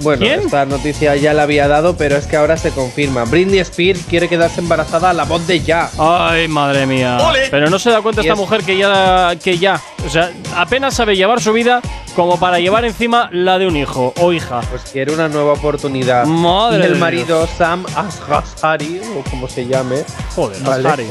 [0.00, 0.40] Bueno, ¿Quién?
[0.40, 3.24] esta noticia ya la había dado, pero es que ahora se confirma.
[3.24, 5.90] Britney Spears quiere quedarse embarazada a la voz de ya.
[5.98, 7.18] Ay, madre mía.
[7.50, 10.30] Pero no se da cuenta Y esta es- mujer que ya, que ya, o sea,
[10.56, 11.80] apenas sabe llevar su vida
[12.14, 14.60] como para llevar encima la de un hijo o hija.
[14.70, 16.24] Pues quiere una nueva oportunidad.
[16.26, 20.88] Madre y el marido Sam Asghari, o como se llame, Joder, Vale.
[20.88, 21.06] Asghari.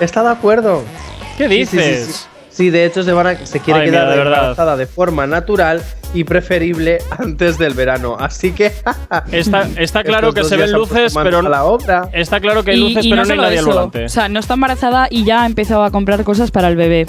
[0.00, 0.82] está de acuerdo.
[1.38, 2.06] ¿Qué Sí, sí, sí, dices?
[2.16, 2.28] sí.
[2.54, 4.38] Sí, de hecho se, van a- se quiere Ay, quedar mira, de verdad.
[4.40, 5.82] embarazada de forma natural
[6.14, 8.16] y preferible antes del verano.
[8.18, 8.72] Así que
[9.32, 12.08] Está, está claro que se ven luces, manos pero a la obra.
[12.12, 14.04] está claro que hay luces, y pero no, solo hay nadie al volante.
[14.04, 17.06] O sea, no está embarazada y ya ha empezado a comprar cosas para el bebé.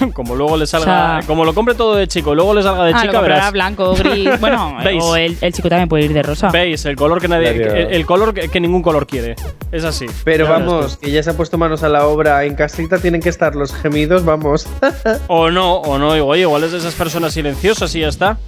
[0.14, 2.84] como luego le salga, O sea- como lo compre todo de chico, luego le salga
[2.84, 3.52] de ah, chica, verás.
[3.52, 4.28] blanco, gris.
[4.40, 5.02] bueno, Veis.
[5.02, 6.50] o el, el chico también puede ir de rosa.
[6.50, 9.36] Veis, el color que nadie, el, el color que, que ningún color quiere.
[9.72, 10.06] Es así.
[10.24, 12.44] Pero vamos, que ya se ha puesto manos a la obra.
[12.44, 14.66] En casita tienen que estar los gemidos, vamos.
[15.28, 18.38] O no, o no, oye, igual es de esas personas silenciosas y ya está.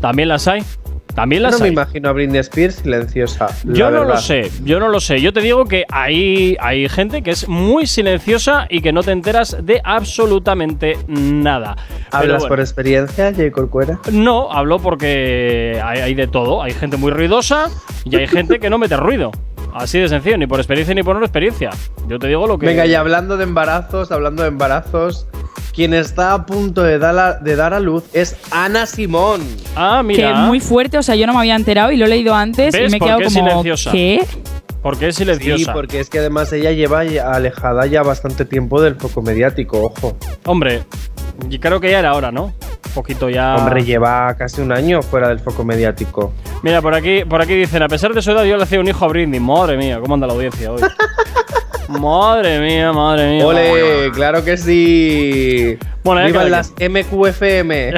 [0.00, 0.62] También las hay.
[1.16, 3.48] También las no me imagino a Britney Spears silenciosa.
[3.64, 5.22] Yo no lo sé, yo no lo sé.
[5.22, 9.12] Yo te digo que hay, hay gente que es muy silenciosa y que no te
[9.12, 11.74] enteras de absolutamente nada.
[12.10, 12.48] ¿Hablas bueno.
[12.48, 13.50] por experiencia, J.
[13.50, 13.98] Corcuera?
[14.12, 16.62] No, hablo porque hay, hay de todo.
[16.62, 17.70] Hay gente muy ruidosa
[18.04, 19.32] y hay gente que no mete ruido.
[19.76, 21.70] Así de sencillo, ni por experiencia ni por no experiencia.
[22.08, 22.66] Yo te digo lo que.
[22.66, 25.26] Venga, y hablando de embarazos, hablando de embarazos,
[25.74, 29.42] quien está a punto de dar a, de dar a luz es Ana Simón.
[29.76, 30.34] Ah, Que mira.
[30.46, 32.88] muy fuerte, o sea, yo no me había enterado y lo he leído antes ¿Ves
[32.88, 33.48] y me he por quedado qué es como.
[33.48, 33.92] silenciosa?
[33.92, 34.26] ¿Qué?
[34.82, 35.72] Porque es Sí, silenciosa.
[35.72, 40.16] porque es que además ella lleva alejada ya bastante tiempo del foco mediático, ojo.
[40.44, 40.84] Hombre,
[41.48, 42.44] y creo que ya era hora, ¿no?
[42.44, 43.56] Un poquito ya.
[43.56, 46.32] Hombre, lleva casi un año fuera del foco mediático.
[46.62, 48.88] Mira, por aquí, por aquí dicen, a pesar de su edad, yo le hacía un
[48.88, 49.40] hijo a Britney.
[49.40, 50.82] Madre mía, ¿cómo anda la audiencia hoy?
[51.88, 53.46] madre mía, madre mía.
[53.46, 54.10] ¡Ole!
[54.12, 55.78] ¡Claro que sí!
[56.02, 57.94] Bueno, ya ¡Vivan las MQFM!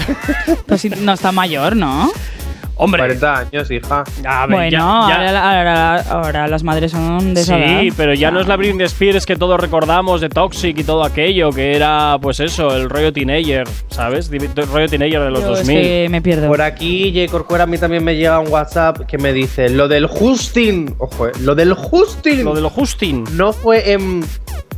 [0.66, 2.10] Pues no está mayor, ¿no?
[2.78, 4.04] Hombre, 40 años, hija.
[4.24, 4.84] a ver, bueno, ya- ya-
[5.18, 7.94] Ahora, ahora- ahora las madres son de esa Sí, edad.
[7.96, 11.50] pero ya no es la Britney Spears que todos recordamos de Toxic y todo aquello,
[11.50, 14.30] que era, pues eso, el rollo teenager, ¿sabes?
[14.30, 15.82] Di- rollo teenager de los yo es 2000.
[15.82, 16.46] que me pierdo.
[16.48, 17.30] Por aquí, J.
[17.30, 20.94] Corcuera, a mí también me llega un WhatsApp que me dice: Lo del Justin.
[20.98, 22.44] Ojo, eh, lo del Justin.
[22.44, 23.24] Lo de lo Justin.
[23.32, 24.24] ¿No fue en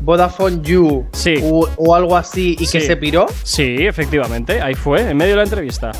[0.00, 1.34] Vodafone You Sí.
[1.42, 3.26] o, o algo así y que se piró?
[3.42, 5.92] Sí, efectivamente, ahí fue, en medio de la entrevista.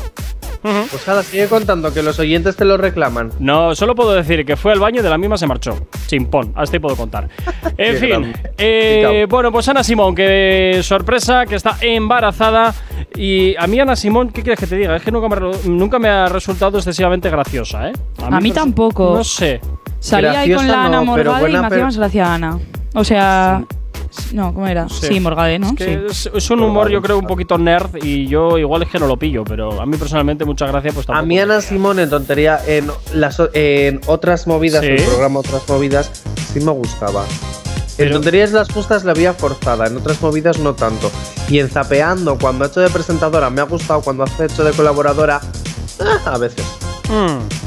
[0.61, 3.31] Pues nada, sigue contando que los oyentes te lo reclaman.
[3.39, 5.87] No, solo puedo decir que fue al baño y de la misma se marchó.
[6.07, 7.27] Chimpón, hasta ahí puedo contar.
[7.77, 12.73] En fin, eh, bueno, pues Ana Simón, que sorpresa, que está embarazada.
[13.15, 14.95] Y a mí Ana Simón, ¿qué quieres que te diga?
[14.95, 17.93] Es que nunca me, re- nunca me ha resultado excesivamente graciosa, ¿eh?
[18.21, 19.15] A mí tampoco.
[19.15, 19.59] No sé.
[19.99, 22.59] Salía ahí con la Ana no, y me hacía más gracia Ana.
[22.93, 23.63] O sea.
[24.33, 24.87] No, ¿cómo era?
[24.89, 25.07] Sí.
[25.07, 25.67] Sí, Morgade, ¿no?
[25.69, 26.27] Es que sí.
[26.29, 29.07] es, es un humor, yo creo, un poquito nerd y yo igual es que no
[29.07, 32.59] lo pillo, pero a mí personalmente mucha gracia pues A mí Ana Simón en tontería,
[32.67, 34.87] en, las, en otras movidas, Sí.
[34.87, 37.23] en el programa Otras Movidas, sí me gustaba.
[37.97, 41.11] Pero- En tonterías las justas la había forzada, en otras movidas no tanto.
[41.49, 44.71] Y en Zapeando, cuando ha hecho de presentadora, me ha gustado, cuando ha hecho de
[44.71, 45.39] colaboradora,
[45.99, 46.65] ah, a veces.
[47.09, 47.60] Mm.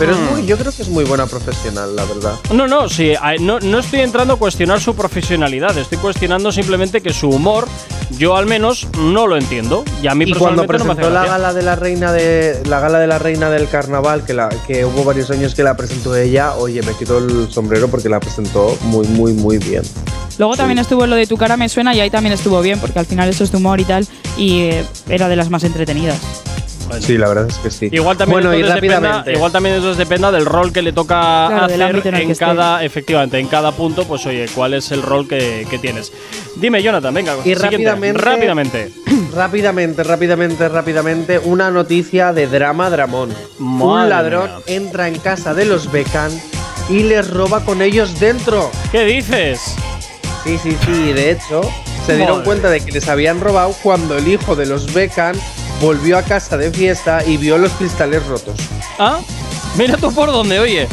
[0.00, 2.32] Pero es muy, yo creo que es muy buena profesional, la verdad.
[2.54, 7.12] No, no, sí, no, no estoy entrando a cuestionar su profesionalidad, estoy cuestionando simplemente que
[7.12, 7.68] su humor,
[8.16, 9.84] yo al menos no lo entiendo.
[10.02, 12.12] Y a mí Y cuando personalmente no me hace presentó la gala de la reina
[12.12, 15.62] de la gala de la reina del carnaval, que la que hubo varios años que
[15.62, 19.82] la presentó ella, oye, me quito el sombrero porque la presentó muy, muy, muy bien.
[20.38, 22.98] Luego también estuvo lo de tu cara me suena y ahí también estuvo bien, porque
[22.98, 24.08] al final eso es de humor y tal,
[24.38, 26.18] y eh, era de las más entretenidas.
[27.00, 27.88] Sí, la verdad es que sí.
[27.92, 29.32] Igual también, bueno, y entonces dependa, rápidamente.
[29.32, 32.44] igual también eso dependa del rol que le toca Claro, hacer en esté.
[32.44, 36.12] cada, efectivamente, en cada punto, pues oye, cuál es el rol que, que tienes.
[36.56, 38.90] Dime, Jonathan, venga, Y rápidamente- rápidamente.
[39.34, 43.30] Rápidamente, rápidamente, rápidamente, una noticia de drama dramón.
[43.58, 44.58] Madre Un ladrón mía.
[44.66, 46.32] entra en casa de los Beckham
[46.88, 48.70] y les roba con ellos dentro.
[48.90, 49.60] ¿Qué dices?
[50.42, 51.60] Sí, sí, sí, y de hecho,
[52.06, 52.44] se dieron Madre.
[52.44, 55.36] cuenta de que les habían robado cuando el hijo de los Beckham
[55.80, 58.54] volvió a casa de fiesta y vio los cristales rotos.
[58.98, 59.18] ¿Ah?
[59.76, 60.88] Mira tú por dónde, oye.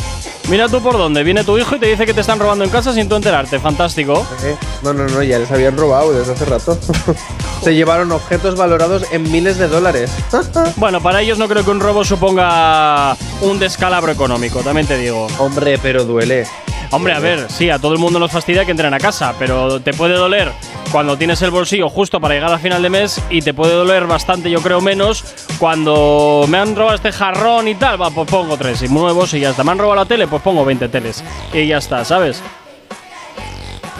[0.49, 1.23] Mira tú por dónde.
[1.23, 3.59] Viene tu hijo y te dice que te están robando en casa sin tú enterarte.
[3.59, 4.25] Fantástico.
[4.43, 4.55] ¿eh?
[4.81, 6.77] No, no, no, ya les habían robado desde hace rato.
[7.61, 10.11] se llevaron objetos valorados en miles de dólares.
[10.77, 15.27] Bueno, para ellos no creo que un robo suponga un descalabro económico, también te digo.
[15.39, 16.45] Hombre, pero duele.
[16.91, 19.81] Hombre, a ver, sí, a todo el mundo nos fastidia que entren a casa, pero
[19.81, 20.51] te puede doler
[20.91, 24.07] cuando tienes el bolsillo justo para llegar a final de mes y te puede doler
[24.07, 25.23] bastante, yo creo, menos
[25.59, 29.41] cuando me han robado este jarrón y tal, va, pues pongo tres y nuevos y
[29.41, 29.63] ya está.
[29.63, 31.23] Me han robado la tele, pues pongo 20 teles
[31.53, 32.41] y ya está, ¿sabes?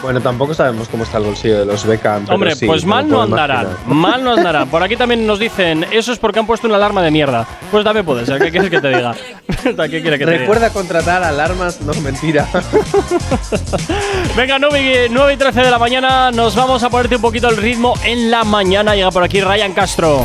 [0.02, 2.22] Bueno, tampoco sabemos cómo está el bolsillo de los Beckham.
[2.24, 3.86] pero Hombre, sí, pues mal no andarán, imaginar.
[3.94, 4.68] mal no andarán.
[4.70, 7.46] Por aquí también nos dicen, eso es porque han puesto una alarma de mierda.
[7.70, 9.14] Pues también puede ser, ¿qué quieres que te diga?
[9.62, 10.38] ¿Qué quiere que te diga?
[10.40, 12.46] Recuerda contratar alarmas, no mentira.
[14.36, 17.48] Venga, 9 y, 9 y 13 de la mañana, nos vamos a ponerte un poquito
[17.48, 18.94] el ritmo en la mañana.
[18.94, 20.24] Llega por aquí Ryan Castro.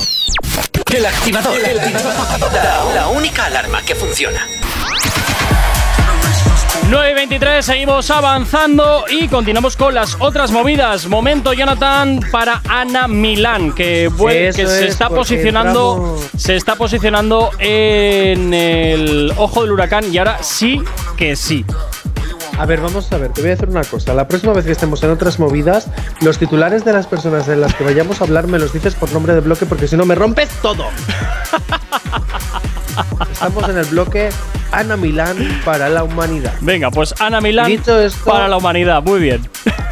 [0.94, 1.56] El activador.
[2.54, 4.46] La, la única alarma que funciona.
[6.90, 11.08] 9 y 23, seguimos avanzando y continuamos con las otras movidas.
[11.08, 19.34] Momento, Jonathan, para Ana Milán, que, se es, está posicionando, se está posicionando en el
[19.38, 20.82] ojo del huracán y ahora sí
[21.18, 21.66] que sí.
[22.58, 24.14] A ver, vamos a ver, te voy a decir una cosa.
[24.14, 25.88] La próxima vez que estemos en otras movidas,
[26.22, 29.12] los titulares de las personas de las que vayamos a hablar me los dices por
[29.12, 30.86] nombre de bloque porque si no me rompes todo.
[33.32, 34.30] Estamos en el bloque
[34.72, 36.54] Ana Milán para la humanidad.
[36.62, 39.48] Venga, pues Ana Milán Dicho esto- para la humanidad, muy bien.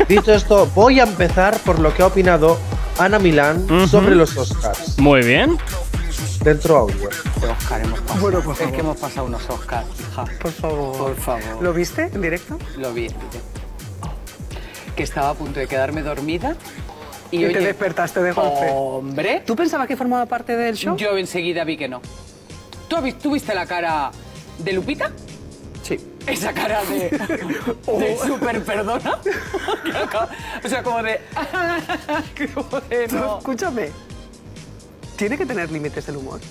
[0.08, 2.60] Dicho esto, voy a empezar por lo que ha opinado
[2.98, 3.88] Ana Milán Ujú.
[3.88, 4.98] sobre los Oscars.
[5.00, 5.58] Muy bien.
[6.44, 7.10] Dentro audio.
[7.40, 8.20] de Oscar hemos pasado.
[8.22, 8.74] Bueno, por es favor.
[8.74, 10.26] que hemos pasado unos Oscar, hija.
[10.42, 10.98] Por favor.
[10.98, 11.62] Por favor.
[11.62, 12.58] ¿Lo viste en directo?
[12.78, 13.40] Lo vi en directo.
[14.96, 16.56] Que estaba a punto de quedarme dormida.
[17.32, 18.68] Y, Y te oye, despertaste de golpe.
[18.72, 20.98] Hombre, ¿Tú pensabas que formaba parte del show?
[20.98, 22.02] yo enseguida vi que no.
[23.22, 24.12] ¿Tú, viste la cara
[24.58, 25.14] de Lupita?
[25.82, 25.98] Sí.
[26.28, 27.10] Esa cara de,
[28.00, 29.18] de super perdona.
[30.64, 31.22] O sea, como de.
[32.54, 33.38] como de Tú, no.
[33.38, 33.92] Escúchame.
[35.16, 36.42] Tiene que tener límites el humor.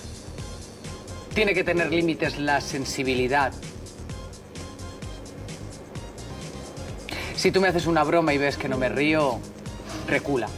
[1.35, 3.53] Tiene que tener límites la sensibilidad.
[7.35, 9.39] Si tú me haces una broma y ves que no me río,
[10.07, 10.49] recula.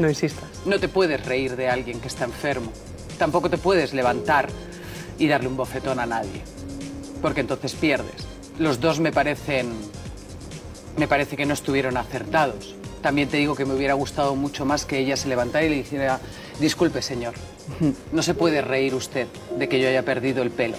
[0.00, 0.48] No insistas.
[0.66, 2.72] No te puedes reír de alguien que está enfermo.
[3.18, 4.48] Tampoco te puedes levantar
[5.18, 6.42] y darle un bofetón a nadie.
[7.22, 8.26] Porque entonces pierdes.
[8.58, 9.72] Los dos me parecen.
[10.96, 12.74] Me parece que no estuvieron acertados.
[13.02, 15.76] También te digo que me hubiera gustado mucho más que ella se levantara y le
[15.76, 16.20] dijera:
[16.60, 17.34] Disculpe, señor.
[18.12, 19.26] No se puede reír usted
[19.58, 20.76] de que yo haya perdido el pelo.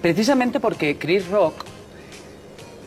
[0.00, 1.64] Precisamente porque Chris Rock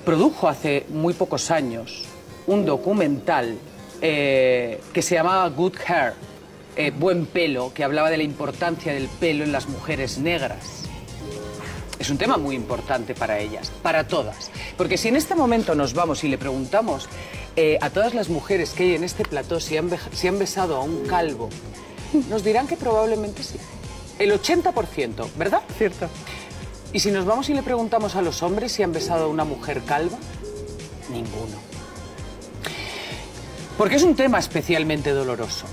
[0.05, 2.05] produjo hace muy pocos años
[2.47, 3.57] un documental
[4.01, 6.13] eh, que se llamaba Good Hair,
[6.78, 10.84] eh, Buen Pelo, que hablaba de la importancia del pelo en las mujeres negras.
[11.97, 14.51] Es un tema muy importante para ellas, para todas.
[14.78, 17.09] Porque si en este momento nos vamos y le preguntamos
[17.55, 20.75] eh, a todas las mujeres que hay en este plató si han, si han besado
[20.75, 21.49] a un calvo,
[22.30, 23.57] nos dirán que probablemente sí.
[24.19, 25.63] El 80%, ¿verdad?
[25.80, 26.07] Cierto.
[26.93, 29.43] Y si nos vamos y le preguntamos a los hombres si han besado a una
[29.43, 30.17] mujer calva,
[31.09, 31.57] ninguno.
[33.80, 35.65] Porque es un tema especialmente doloroso.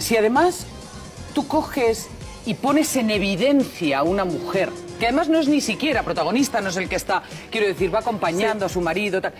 [0.00, 0.66] Si además
[1.34, 2.08] tú coges
[2.46, 6.70] y pones en evidencia a una mujer, que además no es ni siquiera protagonista, no
[6.70, 9.34] es el que está, quiero decir, va acompañando a su marido, tal,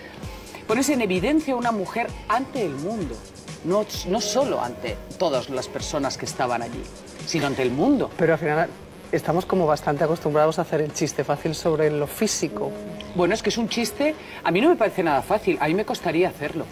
[0.69, 3.17] pones en evidencia a una mujer ante el mundo,
[3.65, 6.83] no, no solo ante todas las personas que estaban allí,
[7.27, 8.11] sino ante el mundo.
[8.19, 8.69] Pero al final
[9.13, 12.71] estamos como bastante acostumbrados a hacer el chiste fácil sobre lo físico.
[13.15, 15.75] Bueno, es que es un chiste, a mí no me parece nada fácil, a mí
[15.75, 16.67] me costaría hacerlo.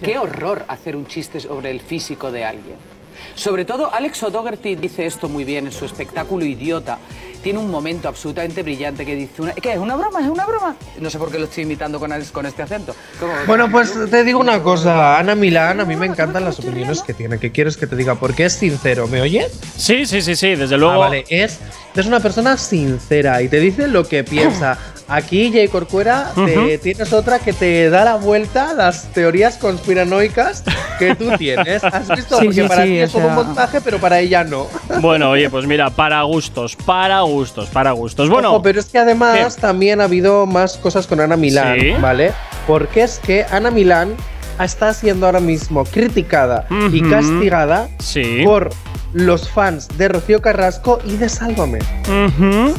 [0.00, 2.93] Qué horror hacer un chiste sobre el físico de alguien.
[3.34, 6.98] Sobre todo, Alex O'Dougherty dice esto muy bien en su espectáculo Idiota.
[7.42, 9.78] Tiene un momento absolutamente brillante que dice, una, ¿qué es?
[9.78, 10.20] ¿Una broma?
[10.20, 10.76] ¿Es una broma?
[10.98, 12.96] No sé por qué lo estoy imitando con, con este acento.
[13.20, 13.32] ¿Cómo?
[13.46, 17.12] Bueno, pues te digo una cosa, Ana Milán, a mí me encantan las opiniones que
[17.12, 17.38] tiene.
[17.38, 18.14] ¿Qué quieres que te diga?
[18.14, 19.52] Porque es sincero, ¿me oyes?
[19.76, 20.94] Sí, sí, sí, sí, desde luego.
[20.94, 21.58] Ah, vale, es,
[21.94, 24.78] es una persona sincera y te dice lo que piensa.
[25.06, 30.64] Aquí, Jay Corcuera, te- tienes otra que te da la vuelta a las teorías conspiranoicas
[30.98, 31.84] que tú tienes.
[31.84, 32.38] ¿Has visto?
[32.38, 34.66] Sí, Porque sí, para sí, ti es todo un montaje, pero para ella no.
[35.00, 38.30] Bueno, oye, pues mira, para gustos, para gustos, para gustos.
[38.30, 39.60] Bueno, Ojo, pero es que además ¿qué?
[39.60, 41.78] también ha habido más cosas con Ana Milán.
[42.00, 42.32] ¿vale?
[42.66, 44.14] Porque es que Ana Milán
[44.58, 47.88] está siendo ahora mismo criticada y castigada
[48.44, 48.70] por
[49.12, 51.78] los fans de Rocío Carrasco y de Sálvame.
[52.08, 52.74] Ujú.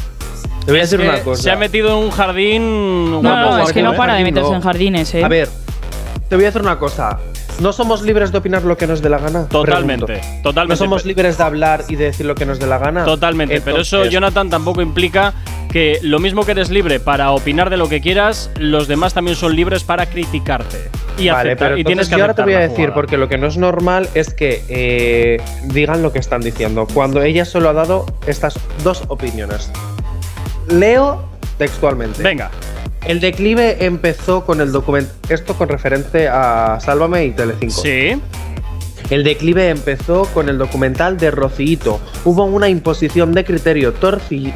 [0.66, 1.43] Te voy a decir una cosa.
[1.43, 3.11] Se ha metido en un jardín.
[3.11, 3.97] No, guapo, no, es que no ¿eh?
[3.97, 4.55] para de Jardín meterse no.
[4.55, 5.24] en jardines, ¿eh?
[5.24, 5.47] A ver,
[6.28, 7.20] te voy a decir una cosa.
[7.59, 9.47] ¿No somos libres de opinar lo que nos dé la gana?
[9.47, 10.41] Totalmente, Pregunto.
[10.43, 10.74] totalmente.
[10.74, 13.05] ¿No somos libres de hablar y de decir lo que nos dé la gana?
[13.05, 15.34] Totalmente, pero eso, Jonathan, tampoco implica
[15.72, 19.38] que lo mismo que eres libre para opinar de lo que quieras, los demás también
[19.38, 20.89] son libres para criticarte.
[21.18, 23.30] Y, Vale, aceptar- pero y tienes que yo ahora te voy a decir, porque lo
[23.30, 27.70] que no es normal es que eh, digan lo que están diciendo, cuando ella solo
[27.70, 29.72] ha dado estas dos opiniones.
[30.68, 31.24] Leo
[31.57, 32.22] textualmente.
[32.24, 32.49] Venga,
[33.05, 35.11] El declive empezó con el documento.
[35.30, 37.82] Esto con referente a Sálvame y Telecinco.
[37.82, 38.22] sí.
[39.11, 41.99] El declive empezó con el documental de Rocito.
[42.24, 44.51] Hubo una imposición de criterio torci,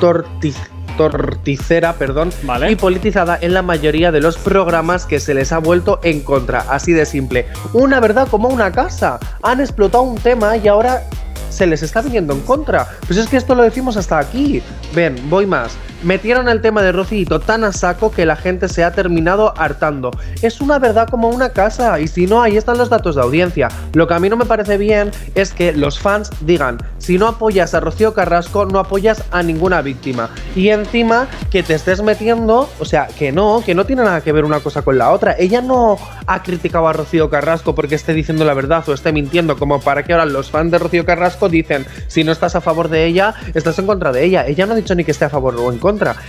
[0.00, 0.54] torti-
[0.96, 2.70] torticera perdón, Vale.
[2.70, 6.60] y politizada en la mayoría de los programas que se les ha vuelto en contra.
[6.70, 7.46] Así de simple.
[7.72, 9.18] Una verdad como una casa.
[9.42, 11.02] Han explotado un tema y ahora
[11.50, 12.88] se les está viniendo en contra.
[13.06, 14.62] Pues es que esto lo decimos hasta aquí.
[14.94, 15.72] Ven, voy más.
[16.04, 20.12] Metieron el tema de Rocito tan a saco que la gente se ha terminado hartando.
[20.42, 23.68] Es una verdad como una casa y si no, ahí están los datos de audiencia.
[23.94, 27.26] Lo que a mí no me parece bien es que los fans digan, si no
[27.26, 30.30] apoyas a Rocío Carrasco, no apoyas a ninguna víctima.
[30.54, 34.30] Y encima que te estés metiendo, o sea, que no, que no tiene nada que
[34.30, 35.34] ver una cosa con la otra.
[35.36, 39.56] Ella no ha criticado a Rocío Carrasco porque esté diciendo la verdad o esté mintiendo,
[39.56, 42.88] como para que ahora los fans de Rocío Carrasco dicen, si no estás a favor
[42.88, 44.46] de ella, estás en contra de ella.
[44.46, 45.87] Ella no ha dicho ni que esté a favor o en contra.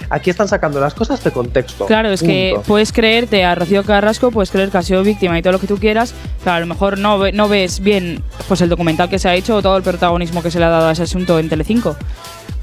[0.09, 1.85] Aquí están sacando las cosas de contexto.
[1.85, 5.41] Claro, es que puedes creerte a Rocío Carrasco, puedes creer que ha sido víctima y
[5.41, 8.61] todo lo que tú quieras, pero a lo mejor no, ve- no ves bien pues
[8.61, 10.87] el documental que se ha hecho o todo el protagonismo que se le ha dado
[10.87, 11.95] a ese asunto en Telecinco.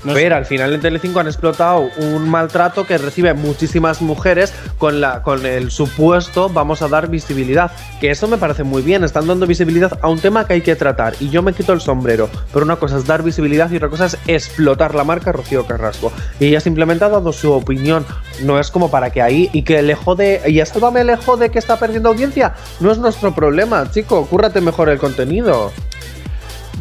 [0.06, 0.20] No sé.
[0.20, 5.22] Pero al final en Telecinco han explotado un maltrato que reciben muchísimas mujeres con, la,
[5.22, 7.72] con el supuesto vamos a dar visibilidad.
[8.00, 10.76] Que eso me parece muy bien, están dando visibilidad a un tema que hay que
[10.76, 11.14] tratar.
[11.20, 12.30] Y yo me quito el sombrero.
[12.52, 16.12] Pero una cosa es dar visibilidad y otra cosa es explotar la marca Rocío Carrasco.
[16.38, 18.06] Y ella simplemente ha dado su opinión.
[18.42, 20.40] No es como para que ahí y que le jode.
[20.46, 22.54] Y a Sálvame le jode que está perdiendo audiencia.
[22.80, 24.26] No es nuestro problema, chico.
[24.26, 25.72] Cúrrate mejor el contenido.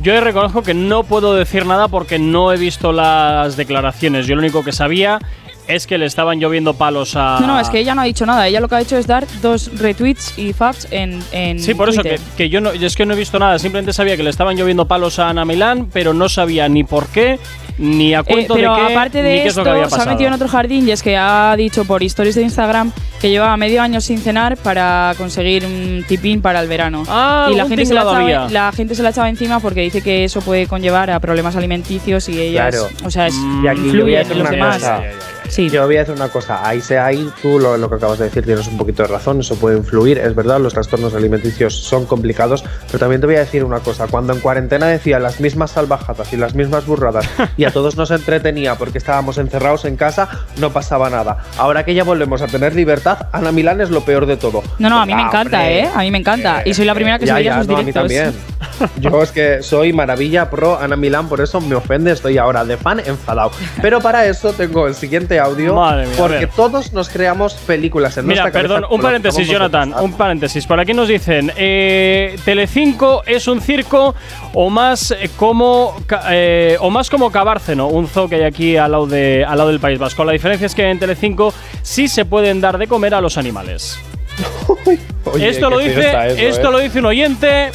[0.01, 4.27] Yo reconozco que no puedo decir nada porque no he visto las declaraciones.
[4.27, 5.19] Yo lo único que sabía
[5.67, 7.39] es que le estaban lloviendo palos a.
[7.39, 8.47] No, no, es que ella no ha dicho nada.
[8.47, 11.89] Ella lo que ha hecho es dar dos retweets y faps en, en Sí, por
[11.89, 12.25] eso que, Twitter.
[12.37, 13.57] que yo no, es que no he visto nada.
[13.59, 17.07] Simplemente sabía que le estaban lloviendo palos a Ana Milán, pero no sabía ni por
[17.07, 17.39] qué,
[17.77, 19.69] ni a Eh, cuento pero de qué, aparte ni de qué es esto, lo que
[19.71, 22.41] había se ha metido en otro jardín y es que ha dicho por stories de
[22.43, 27.03] Instagram que llevaba medio año sin cenar para conseguir un tipín para el verano.
[27.07, 30.01] Ah, y la gente, se la, echaba, la gente se la echaba encima porque dice
[30.01, 32.87] que eso puede conllevar a problemas alimenticios y ella Claro.
[33.03, 34.75] o sea, es, Mm, Y aquí influye en los demás.
[34.77, 35.01] cosa.
[35.49, 35.69] Sí.
[35.69, 38.25] Yo voy a decir una cosa, ahí sea ahí, tú lo, lo que acabas de
[38.25, 42.05] decir tienes un poquito de razón, eso puede influir, es verdad, los trastornos alimenticios son
[42.05, 45.71] complicados, pero también te voy a decir una cosa, cuando en cuarentena decía las mismas
[45.71, 50.29] salvajadas y las mismas burradas y a todos nos entretenía porque estábamos encerrados en casa,
[50.57, 51.37] no pasaba nada.
[51.57, 54.63] Ahora que ya volvemos a tener libertad, Ana Milán es lo peor de todo.
[54.79, 55.69] No, no, a mí me encanta.
[55.69, 55.89] ¿eh?
[55.93, 56.61] A mí me encanta.
[56.65, 58.13] Y soy la primera que se veía sus no, a mí directos.
[58.13, 58.33] también.
[58.99, 62.77] Yo es que soy maravilla pro Ana Milán, por eso me ofende, estoy ahora de
[62.77, 63.51] fan enfadado.
[63.81, 68.17] Pero para eso tengo el siguiente audio, Madre mía, a porque todos nos creamos películas
[68.17, 70.65] en Mira, nuestra cabeza perdón, un paréntesis, Jonathan, un paréntesis.
[70.65, 74.15] Por aquí nos dicen, eh, Telecinco es un circo
[74.53, 75.95] o más eh, como
[76.29, 79.69] eh, o más como Cabárceno, un zoo que hay aquí al lado, de, al lado
[79.69, 80.23] del País Vasco.
[80.23, 83.99] La diferencia es que en Telecinco sí se pueden dar de comer a los animales.
[85.25, 86.71] Oye, esto lo dice, eso, esto ¿eh?
[86.71, 87.71] lo dice un oyente.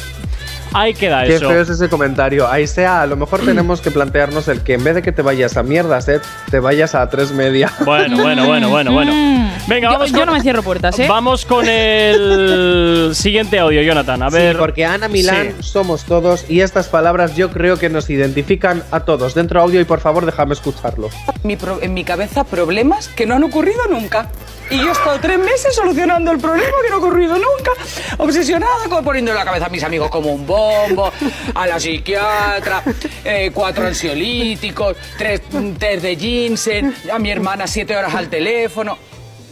[0.73, 1.49] Ahí queda Qué eso.
[1.49, 2.47] feo es ese comentario.
[2.49, 5.21] Ahí sea, a lo mejor tenemos que plantearnos el que en vez de que te
[5.21, 6.19] vayas a mierdas, eh,
[6.49, 7.71] te vayas a tres media.
[7.85, 9.11] Bueno, bueno, bueno, bueno, bueno.
[9.13, 9.49] Mm.
[9.67, 11.07] Venga, yo, vamos yo con- no me cierro puertas, ¿eh?
[11.09, 14.21] Vamos con el siguiente audio, Jonathan.
[14.23, 14.53] A ver.
[14.53, 15.63] Sí, porque Ana Milán Sí.
[15.63, 19.33] somos todos y estas palabras yo creo que nos identifican a todos.
[19.33, 21.09] Dentro audio y por favor déjame escucharlo.
[21.43, 24.27] Mi pro- en mi cabeza problemas que no han ocurrido nunca.
[24.71, 27.71] Y yo he estado tres meses solucionando el problema que no ha ocurrido nunca.
[28.17, 31.11] Obsesionada con poniendo en la cabeza a mis amigos como un bombo,
[31.53, 32.81] a la psiquiatra,
[33.25, 38.97] eh, cuatro ansiolíticos, tres mm, test de ginseng, a mi hermana siete horas al teléfono.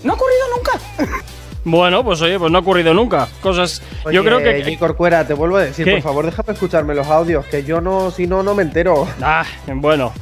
[0.03, 1.20] No ha ocurrido nunca.
[1.65, 3.28] Bueno, pues oye, pues no ha ocurrido nunca.
[3.41, 3.82] Cosas.
[4.11, 4.63] yo creo que.
[4.63, 5.91] Oye, Corcuera, te vuelvo a decir, ¿Qué?
[5.95, 9.05] por favor, déjame escucharme los audios, que yo no, si no, no me entero.
[9.22, 10.13] Ah, bueno.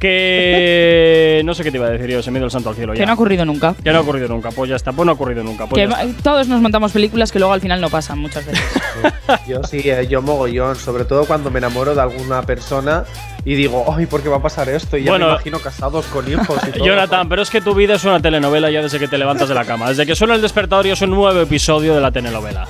[0.00, 1.42] Que.
[1.44, 2.94] No sé qué te iba a decir yo, se me dio el santo al cielo
[2.94, 3.00] ya.
[3.00, 3.74] Que no ha ocurrido nunca.
[3.82, 4.50] Que no ha ocurrido nunca.
[4.50, 5.66] Pues ya está, pues no ha ocurrido nunca.
[5.66, 6.22] Pues Que ya está.
[6.22, 8.64] todos nos montamos películas que luego al final no pasan muchas veces.
[9.46, 13.04] Yo sí, eh, yo mogollón, sobre todo cuando me enamoro de alguna persona
[13.44, 14.96] y digo, ay, ¿por qué va a pasar esto?
[14.96, 15.26] Y ya Bueno.
[15.26, 16.84] me imagino casados con hijos y todo.
[16.84, 19.54] Jonathan, pero es que tu vida es una telenovela ya desde que te levantas de
[19.54, 19.88] la cama.
[19.88, 22.66] Desde que suena el despertador y es un nuevo episodio de la telenovela.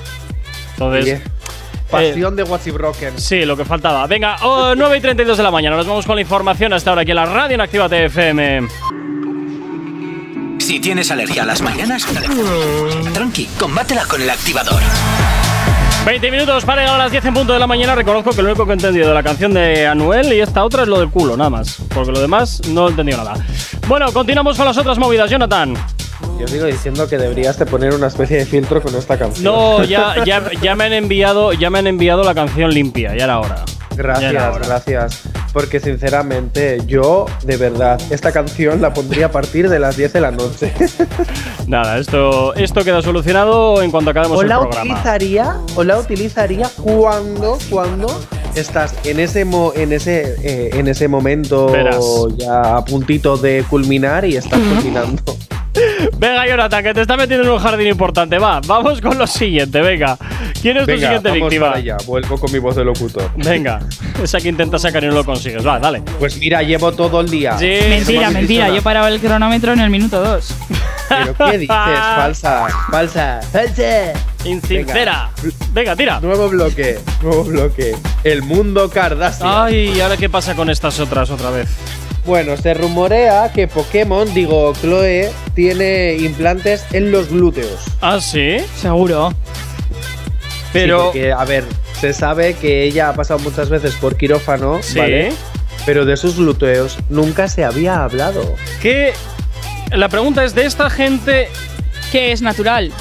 [0.73, 1.21] Entonces.
[1.91, 3.19] Pasión de What's Broken.
[3.19, 4.07] Sí, lo que faltaba.
[4.07, 5.75] Venga, oh, 9 y 32 de la mañana.
[5.75, 8.67] Nos vamos con la información hasta ahora aquí en la radio en Actívate FM.
[10.59, 12.05] Si tienes alergia a las mañanas,
[13.13, 14.81] tranqui, combátela con el activador.
[16.05, 17.93] 20 minutos para llegar a las 10 en punto de la mañana.
[17.93, 20.83] Reconozco que lo único que he entendido de la canción de Anuel y esta otra
[20.83, 21.77] es lo del culo, nada más.
[21.93, 23.33] Porque lo demás no he entendido nada.
[23.87, 25.75] Bueno, continuamos con las otras movidas, Jonathan.
[26.39, 29.43] Yo sigo diciendo que deberías de poner una especie de filtro con esta canción.
[29.43, 33.25] No, ya, ya, ya me han enviado, ya me han enviado la canción limpia, ya
[33.25, 33.63] era hora.
[33.91, 34.65] Era Gracias, hora.
[34.67, 35.21] gracias.
[35.53, 40.21] Porque sinceramente, yo, de verdad, esta canción la pondría a partir de las 10 de
[40.21, 40.73] la noche.
[41.67, 44.81] Nada, esto, esto queda solucionado en cuanto acabemos o el la programa.
[44.93, 48.07] utilizaría, o la utilizaría cuando, cuando
[48.55, 52.03] estás en ese mo- en ese eh, en ese momento Verás.
[52.37, 55.35] ya a puntito de culminar y estás cocinando.
[56.17, 58.37] Venga, Jonathan, que te está metiendo en un jardín importante.
[58.37, 60.17] Va, vamos con lo siguiente, venga.
[60.61, 61.67] ¿Quién es tu siguiente vamos víctima?
[61.67, 61.97] para allá.
[62.05, 63.31] Vuelvo con mi voz de locutor.
[63.37, 63.79] Venga,
[64.21, 65.65] esa que intenta sacar y no lo consigues.
[65.65, 66.01] Va, dale.
[66.19, 67.57] Pues mira, llevo todo el día.
[67.57, 68.69] Sí, mentira, mentira.
[68.69, 70.55] Yo paraba el cronómetro en el minuto 2.
[71.09, 71.67] Pero ¿qué dices?
[71.75, 74.13] Falsa, falsa, falsa.
[74.45, 75.29] Insincera.
[75.73, 76.19] Venga, tira.
[76.19, 77.95] Nuevo bloque, nuevo bloque.
[78.23, 79.49] El mundo Kardashian.
[79.49, 81.69] Ay, ¿y ahora qué pasa con estas otras otra vez?
[82.25, 87.79] Bueno, se rumorea que Pokémon, digo, Chloe, tiene implantes en los glúteos.
[88.01, 88.57] Ah, sí.
[88.79, 89.33] Seguro.
[90.71, 90.97] Pero.
[90.99, 91.63] Sí, porque, a ver,
[91.99, 94.99] se sabe que ella ha pasado muchas veces por quirófano, Sí.
[94.99, 95.33] ¿vale?
[95.85, 98.55] Pero de sus glúteos nunca se había hablado.
[98.81, 99.13] Que.
[99.89, 101.49] La pregunta es de esta gente.
[102.11, 102.91] ¿Qué es natural?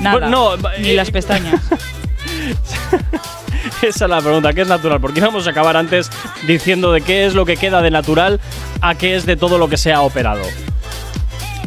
[0.00, 0.18] Nada.
[0.20, 1.60] Pues no, Ni eh, las pestañas.
[3.88, 5.00] Esa es la pregunta, ¿qué es natural?
[5.00, 6.10] Porque íbamos a acabar antes
[6.46, 8.40] diciendo de qué es lo que queda de natural
[8.80, 10.42] a qué es de todo lo que se ha operado.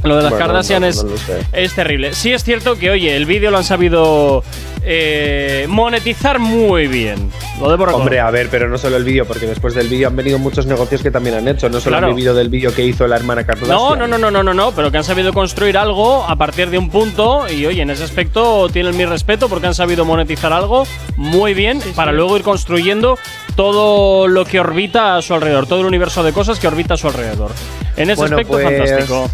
[0.04, 1.10] Lo de las Bueno, Kardashian no- no
[1.54, 2.14] es terrible.
[2.14, 4.44] Sí es cierto que, oye, el vídeo lo han sabido
[4.84, 7.32] eh, monetizar muy bien.
[7.60, 8.02] Lo debo reconocer.
[8.02, 10.66] Hombre, a ver, pero no solo el vídeo, porque después del vídeo han venido muchos
[10.66, 11.70] negocios que también han hecho.
[11.70, 12.08] No solo Claro.
[12.08, 13.76] han vivido del vídeo que hizo la hermana Kardashian.
[13.78, 16.70] No, no, no, no, no, no, no, pero que han sabido construir algo a partir
[16.70, 20.52] de un punto y oye, en ese aspecto tienen mi respeto porque han sabido monetizar
[20.52, 20.86] algo
[21.16, 23.18] muy bien para luego ir construyendo
[23.56, 26.98] todo lo que orbita a su alrededor, todo el universo de cosas que orbita a
[26.98, 27.52] su alrededor.
[27.96, 29.30] En ese Bueno, aspecto pues, fantástico.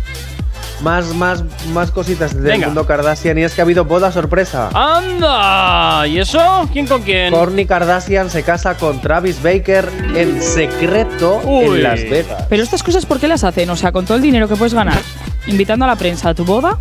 [0.82, 2.66] Más, más, más cositas del Venga.
[2.68, 4.70] mundo Kardashian y es que ha habido boda sorpresa.
[4.74, 6.08] ¡Anda!
[6.08, 6.68] ¿Y eso?
[6.74, 7.32] ¿Quién con quién?
[7.32, 11.76] Kourtney Kardashian se casa con Travis Baker en secreto Uy.
[11.78, 12.46] en Las Vegas.
[12.50, 13.70] Pero estas cosas, ¿por qué las hacen?
[13.70, 15.00] O sea, con todo el dinero que puedes ganar,
[15.46, 16.80] invitando a la prensa a tu boda,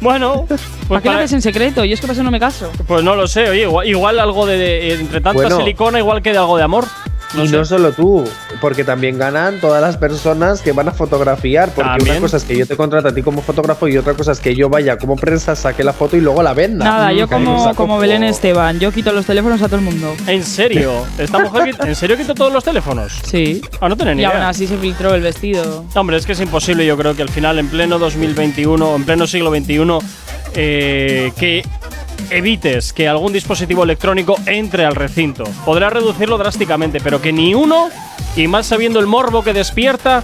[0.00, 1.84] Bueno, ¿para pues, qué la para- haces en secreto?
[1.86, 2.70] Yo es que para eso no me caso.
[2.86, 5.56] pues no lo sé, oye, igual, igual algo de, de- entre tanta Bueno.
[5.56, 6.84] silicona, igual que de algo de amor.
[7.34, 7.56] No y sé.
[7.56, 8.24] no solo tú,
[8.60, 11.68] porque también ganan todas las personas que van a fotografiar.
[11.74, 12.12] Porque También.
[12.12, 14.40] una cosa es que yo te contrate a ti como fotógrafo y otra cosa es
[14.40, 16.84] que yo vaya como prensa, saque la foto y luego la venda.
[16.86, 19.82] Nada, yo ahí me como, como Belén Esteban, yo quito los teléfonos a todo el
[19.82, 20.14] mundo.
[20.26, 21.04] ¿En serio?
[21.18, 23.12] ¿Esta mujer en serio quitó todos los teléfonos?
[23.24, 23.60] Sí.
[23.80, 24.48] Ah, no tenía ni Y aún idea.
[24.48, 25.84] así se filtró el vestido.
[25.94, 29.26] Hombre, es que es imposible, yo creo que al final, en pleno 2021, en pleno
[29.26, 29.98] siglo XXI,
[30.54, 31.62] eh, que
[32.30, 35.44] evites que algún dispositivo electrónico entre al recinto.
[35.64, 37.88] Podrá reducirlo drásticamente, pero que ni uno,
[38.36, 40.22] y más sabiendo el morbo que despierta,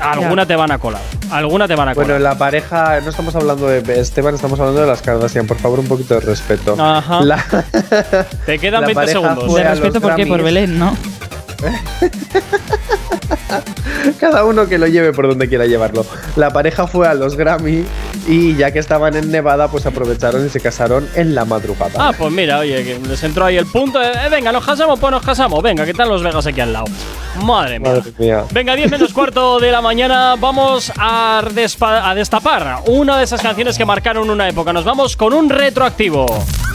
[0.00, 1.02] alguna te van a colar.
[1.30, 2.20] Alguna te van a Bueno, colar.
[2.20, 5.46] la pareja, no estamos hablando de Esteban, estamos hablando de las Kardashian.
[5.46, 6.74] Por favor, un poquito de respeto.
[6.78, 7.20] Ajá.
[7.22, 7.44] La-
[8.46, 9.54] te quedan la 20 pareja segundos.
[9.54, 10.26] De respeto, ¿por qué?
[10.26, 10.42] Por.
[10.42, 10.96] Belén, ¿no?
[14.20, 16.06] Cada uno que lo lleve por donde quiera llevarlo.
[16.36, 17.84] La pareja fue a los Grammy
[18.26, 21.92] y ya que estaban en Nevada, pues aprovecharon y se casaron en la madrugada.
[21.98, 23.98] Ah, pues mira, oye, que les entró ahí el punto.
[23.98, 25.62] de, eh, venga, nos casamos, pues nos casamos.
[25.62, 26.86] Venga, ¿qué tal Los Vegas aquí al lado?
[27.42, 27.92] Madre mía.
[27.92, 28.44] Madre mía.
[28.50, 31.42] Venga, 10 menos cuarto de la mañana, vamos a
[32.14, 34.72] destapar una de esas canciones que marcaron una época.
[34.72, 36.26] Nos vamos con un retroactivo.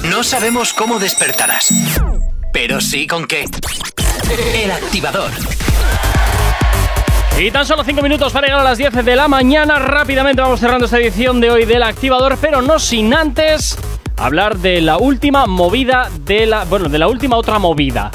[0.10, 1.70] No sabemos cómo despertarás,
[2.52, 3.46] pero sí con qué.
[4.30, 5.30] El activador.
[7.38, 9.78] Y tan solo 5 minutos para llegar a las 10 de la mañana.
[9.78, 13.78] Rápidamente vamos cerrando esta edición de hoy del activador, pero no sin antes
[14.18, 16.64] hablar de la última movida de la.
[16.66, 18.10] Bueno, de la última otra movida.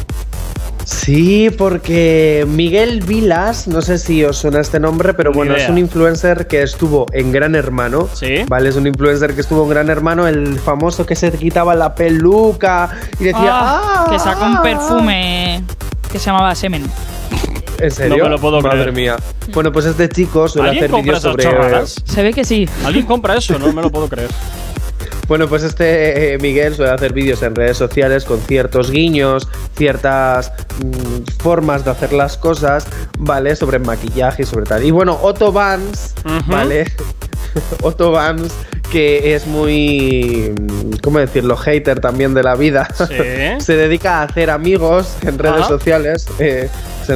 [0.84, 5.64] Sí, porque Miguel Vilas, no sé si os suena este nombre, pero Ni bueno, idea.
[5.64, 8.08] es un influencer que estuvo en Gran Hermano.
[8.12, 8.44] Sí.
[8.48, 11.94] Vale, es un influencer que estuvo en Gran Hermano, el famoso que se quitaba la
[11.94, 12.90] peluca
[13.20, 14.10] y decía, Ah, ¡Ah!
[14.10, 15.62] que sacó un perfume
[16.10, 16.84] que se llamaba Semen.
[17.78, 18.18] ¿En serio?
[18.18, 18.92] No me lo puedo Madre creer.
[18.92, 19.16] mía.
[19.54, 21.44] Bueno, pues este chico suele ¿Alguien hacer vídeos sobre.
[21.44, 21.96] chorradas?
[22.04, 22.68] Se ve que sí.
[22.84, 23.58] ¿Alguien compra eso?
[23.58, 24.30] No me lo puedo creer.
[25.28, 29.46] Bueno, pues este eh, Miguel suele hacer vídeos en redes sociales con ciertos guiños,
[29.76, 30.52] ciertas
[30.84, 32.84] mm, formas de hacer las cosas,
[33.16, 33.54] ¿vale?
[33.54, 34.84] Sobre maquillaje y sobre tal.
[34.84, 36.14] Y bueno, Otto Vance.
[36.48, 36.92] ¿vale?
[37.82, 38.52] Otto Vance,
[38.90, 40.52] que es muy,
[41.02, 41.56] ¿cómo decirlo?
[41.56, 42.88] Hater también de la vida.
[42.94, 43.14] Sí.
[43.64, 46.68] Se dedica a hacer amigos en redes sociales, eh,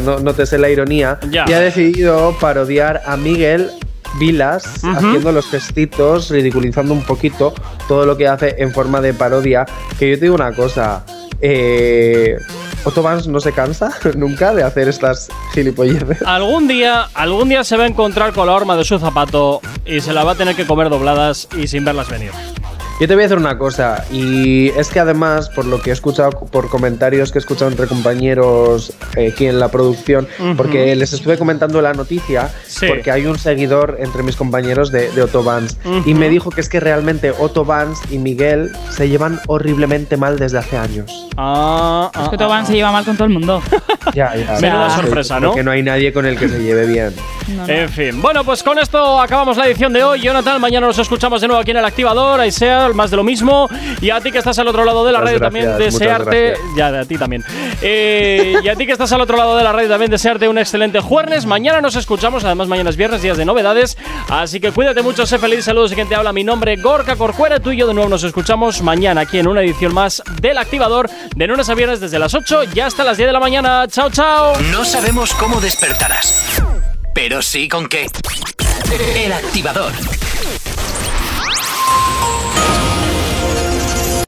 [0.04, 1.44] no, nótese la ironía, Ya.
[1.48, 3.70] y ha decidido parodiar a Miguel
[4.18, 7.52] Vilas haciendo los gestitos, ridiculizando un poquito
[7.88, 9.66] todo lo que hace en forma de parodia.
[9.98, 11.04] Que yo te digo una cosa,
[11.40, 12.36] eh,
[12.84, 16.22] Otto Vance no se cansa nunca de hacer estas gilipolleces.
[16.22, 20.00] Algún día, algún día se va a encontrar con la horma de su zapato y
[20.00, 22.32] se la va a tener que comer dobladas y sin verlas venir.
[23.00, 25.92] Yo te voy a decir una cosa, y es que además, por lo que he
[25.92, 31.12] escuchado, por comentarios que he escuchado entre compañeros eh, aquí en la producción, porque les
[31.12, 32.86] estuve comentando la noticia, Sí.
[32.86, 35.76] porque hay un seguidor entre mis compañeros de, de Otto Vance,
[36.06, 40.38] y me dijo que es que realmente Otto Vance y Miguel se llevan horriblemente mal
[40.38, 41.26] desde hace años.
[41.36, 42.66] Ah, Es que ah, Toban ah.
[42.66, 43.60] se lleva mal con todo el mundo.
[44.14, 44.58] Ya, ya.
[44.60, 45.48] Menuda sorpresa, ¿no?
[45.48, 47.14] Porque no hay nadie con el que se lleve bien.
[47.48, 47.72] No, no.
[47.72, 50.20] En fin, bueno, pues con esto acabamos la edición de hoy.
[50.20, 52.40] Jonathan, mañana nos escuchamos de nuevo aquí en el activador.
[52.40, 53.68] Ahí sea, más de lo mismo.
[54.00, 56.54] Y a ti que estás al otro lado de la Muchas radio gracias, también, desearte.
[56.76, 57.44] Ya, de a ti también.
[57.82, 60.58] Eh, y a ti que estás al otro lado de la radio también, desearte un
[60.58, 61.46] excelente jueves.
[61.46, 62.44] Mañana nos escuchamos.
[62.44, 63.96] Además, mañana es viernes, días de novedades.
[64.28, 65.64] Así que cuídate mucho, sé feliz.
[65.64, 66.32] Saludos y quien te habla.
[66.32, 67.60] Mi nombre, Gorka Corcuera.
[67.60, 71.08] Tú y yo de nuevo nos escuchamos mañana aquí en una edición más del activador.
[71.34, 73.86] De lunes a viernes desde las 8 y hasta las 10 de la mañana.
[73.94, 74.60] Chao, chao.
[74.72, 76.60] No sabemos cómo despertarás,
[77.14, 78.08] pero sí con qué.
[79.14, 79.92] El activador.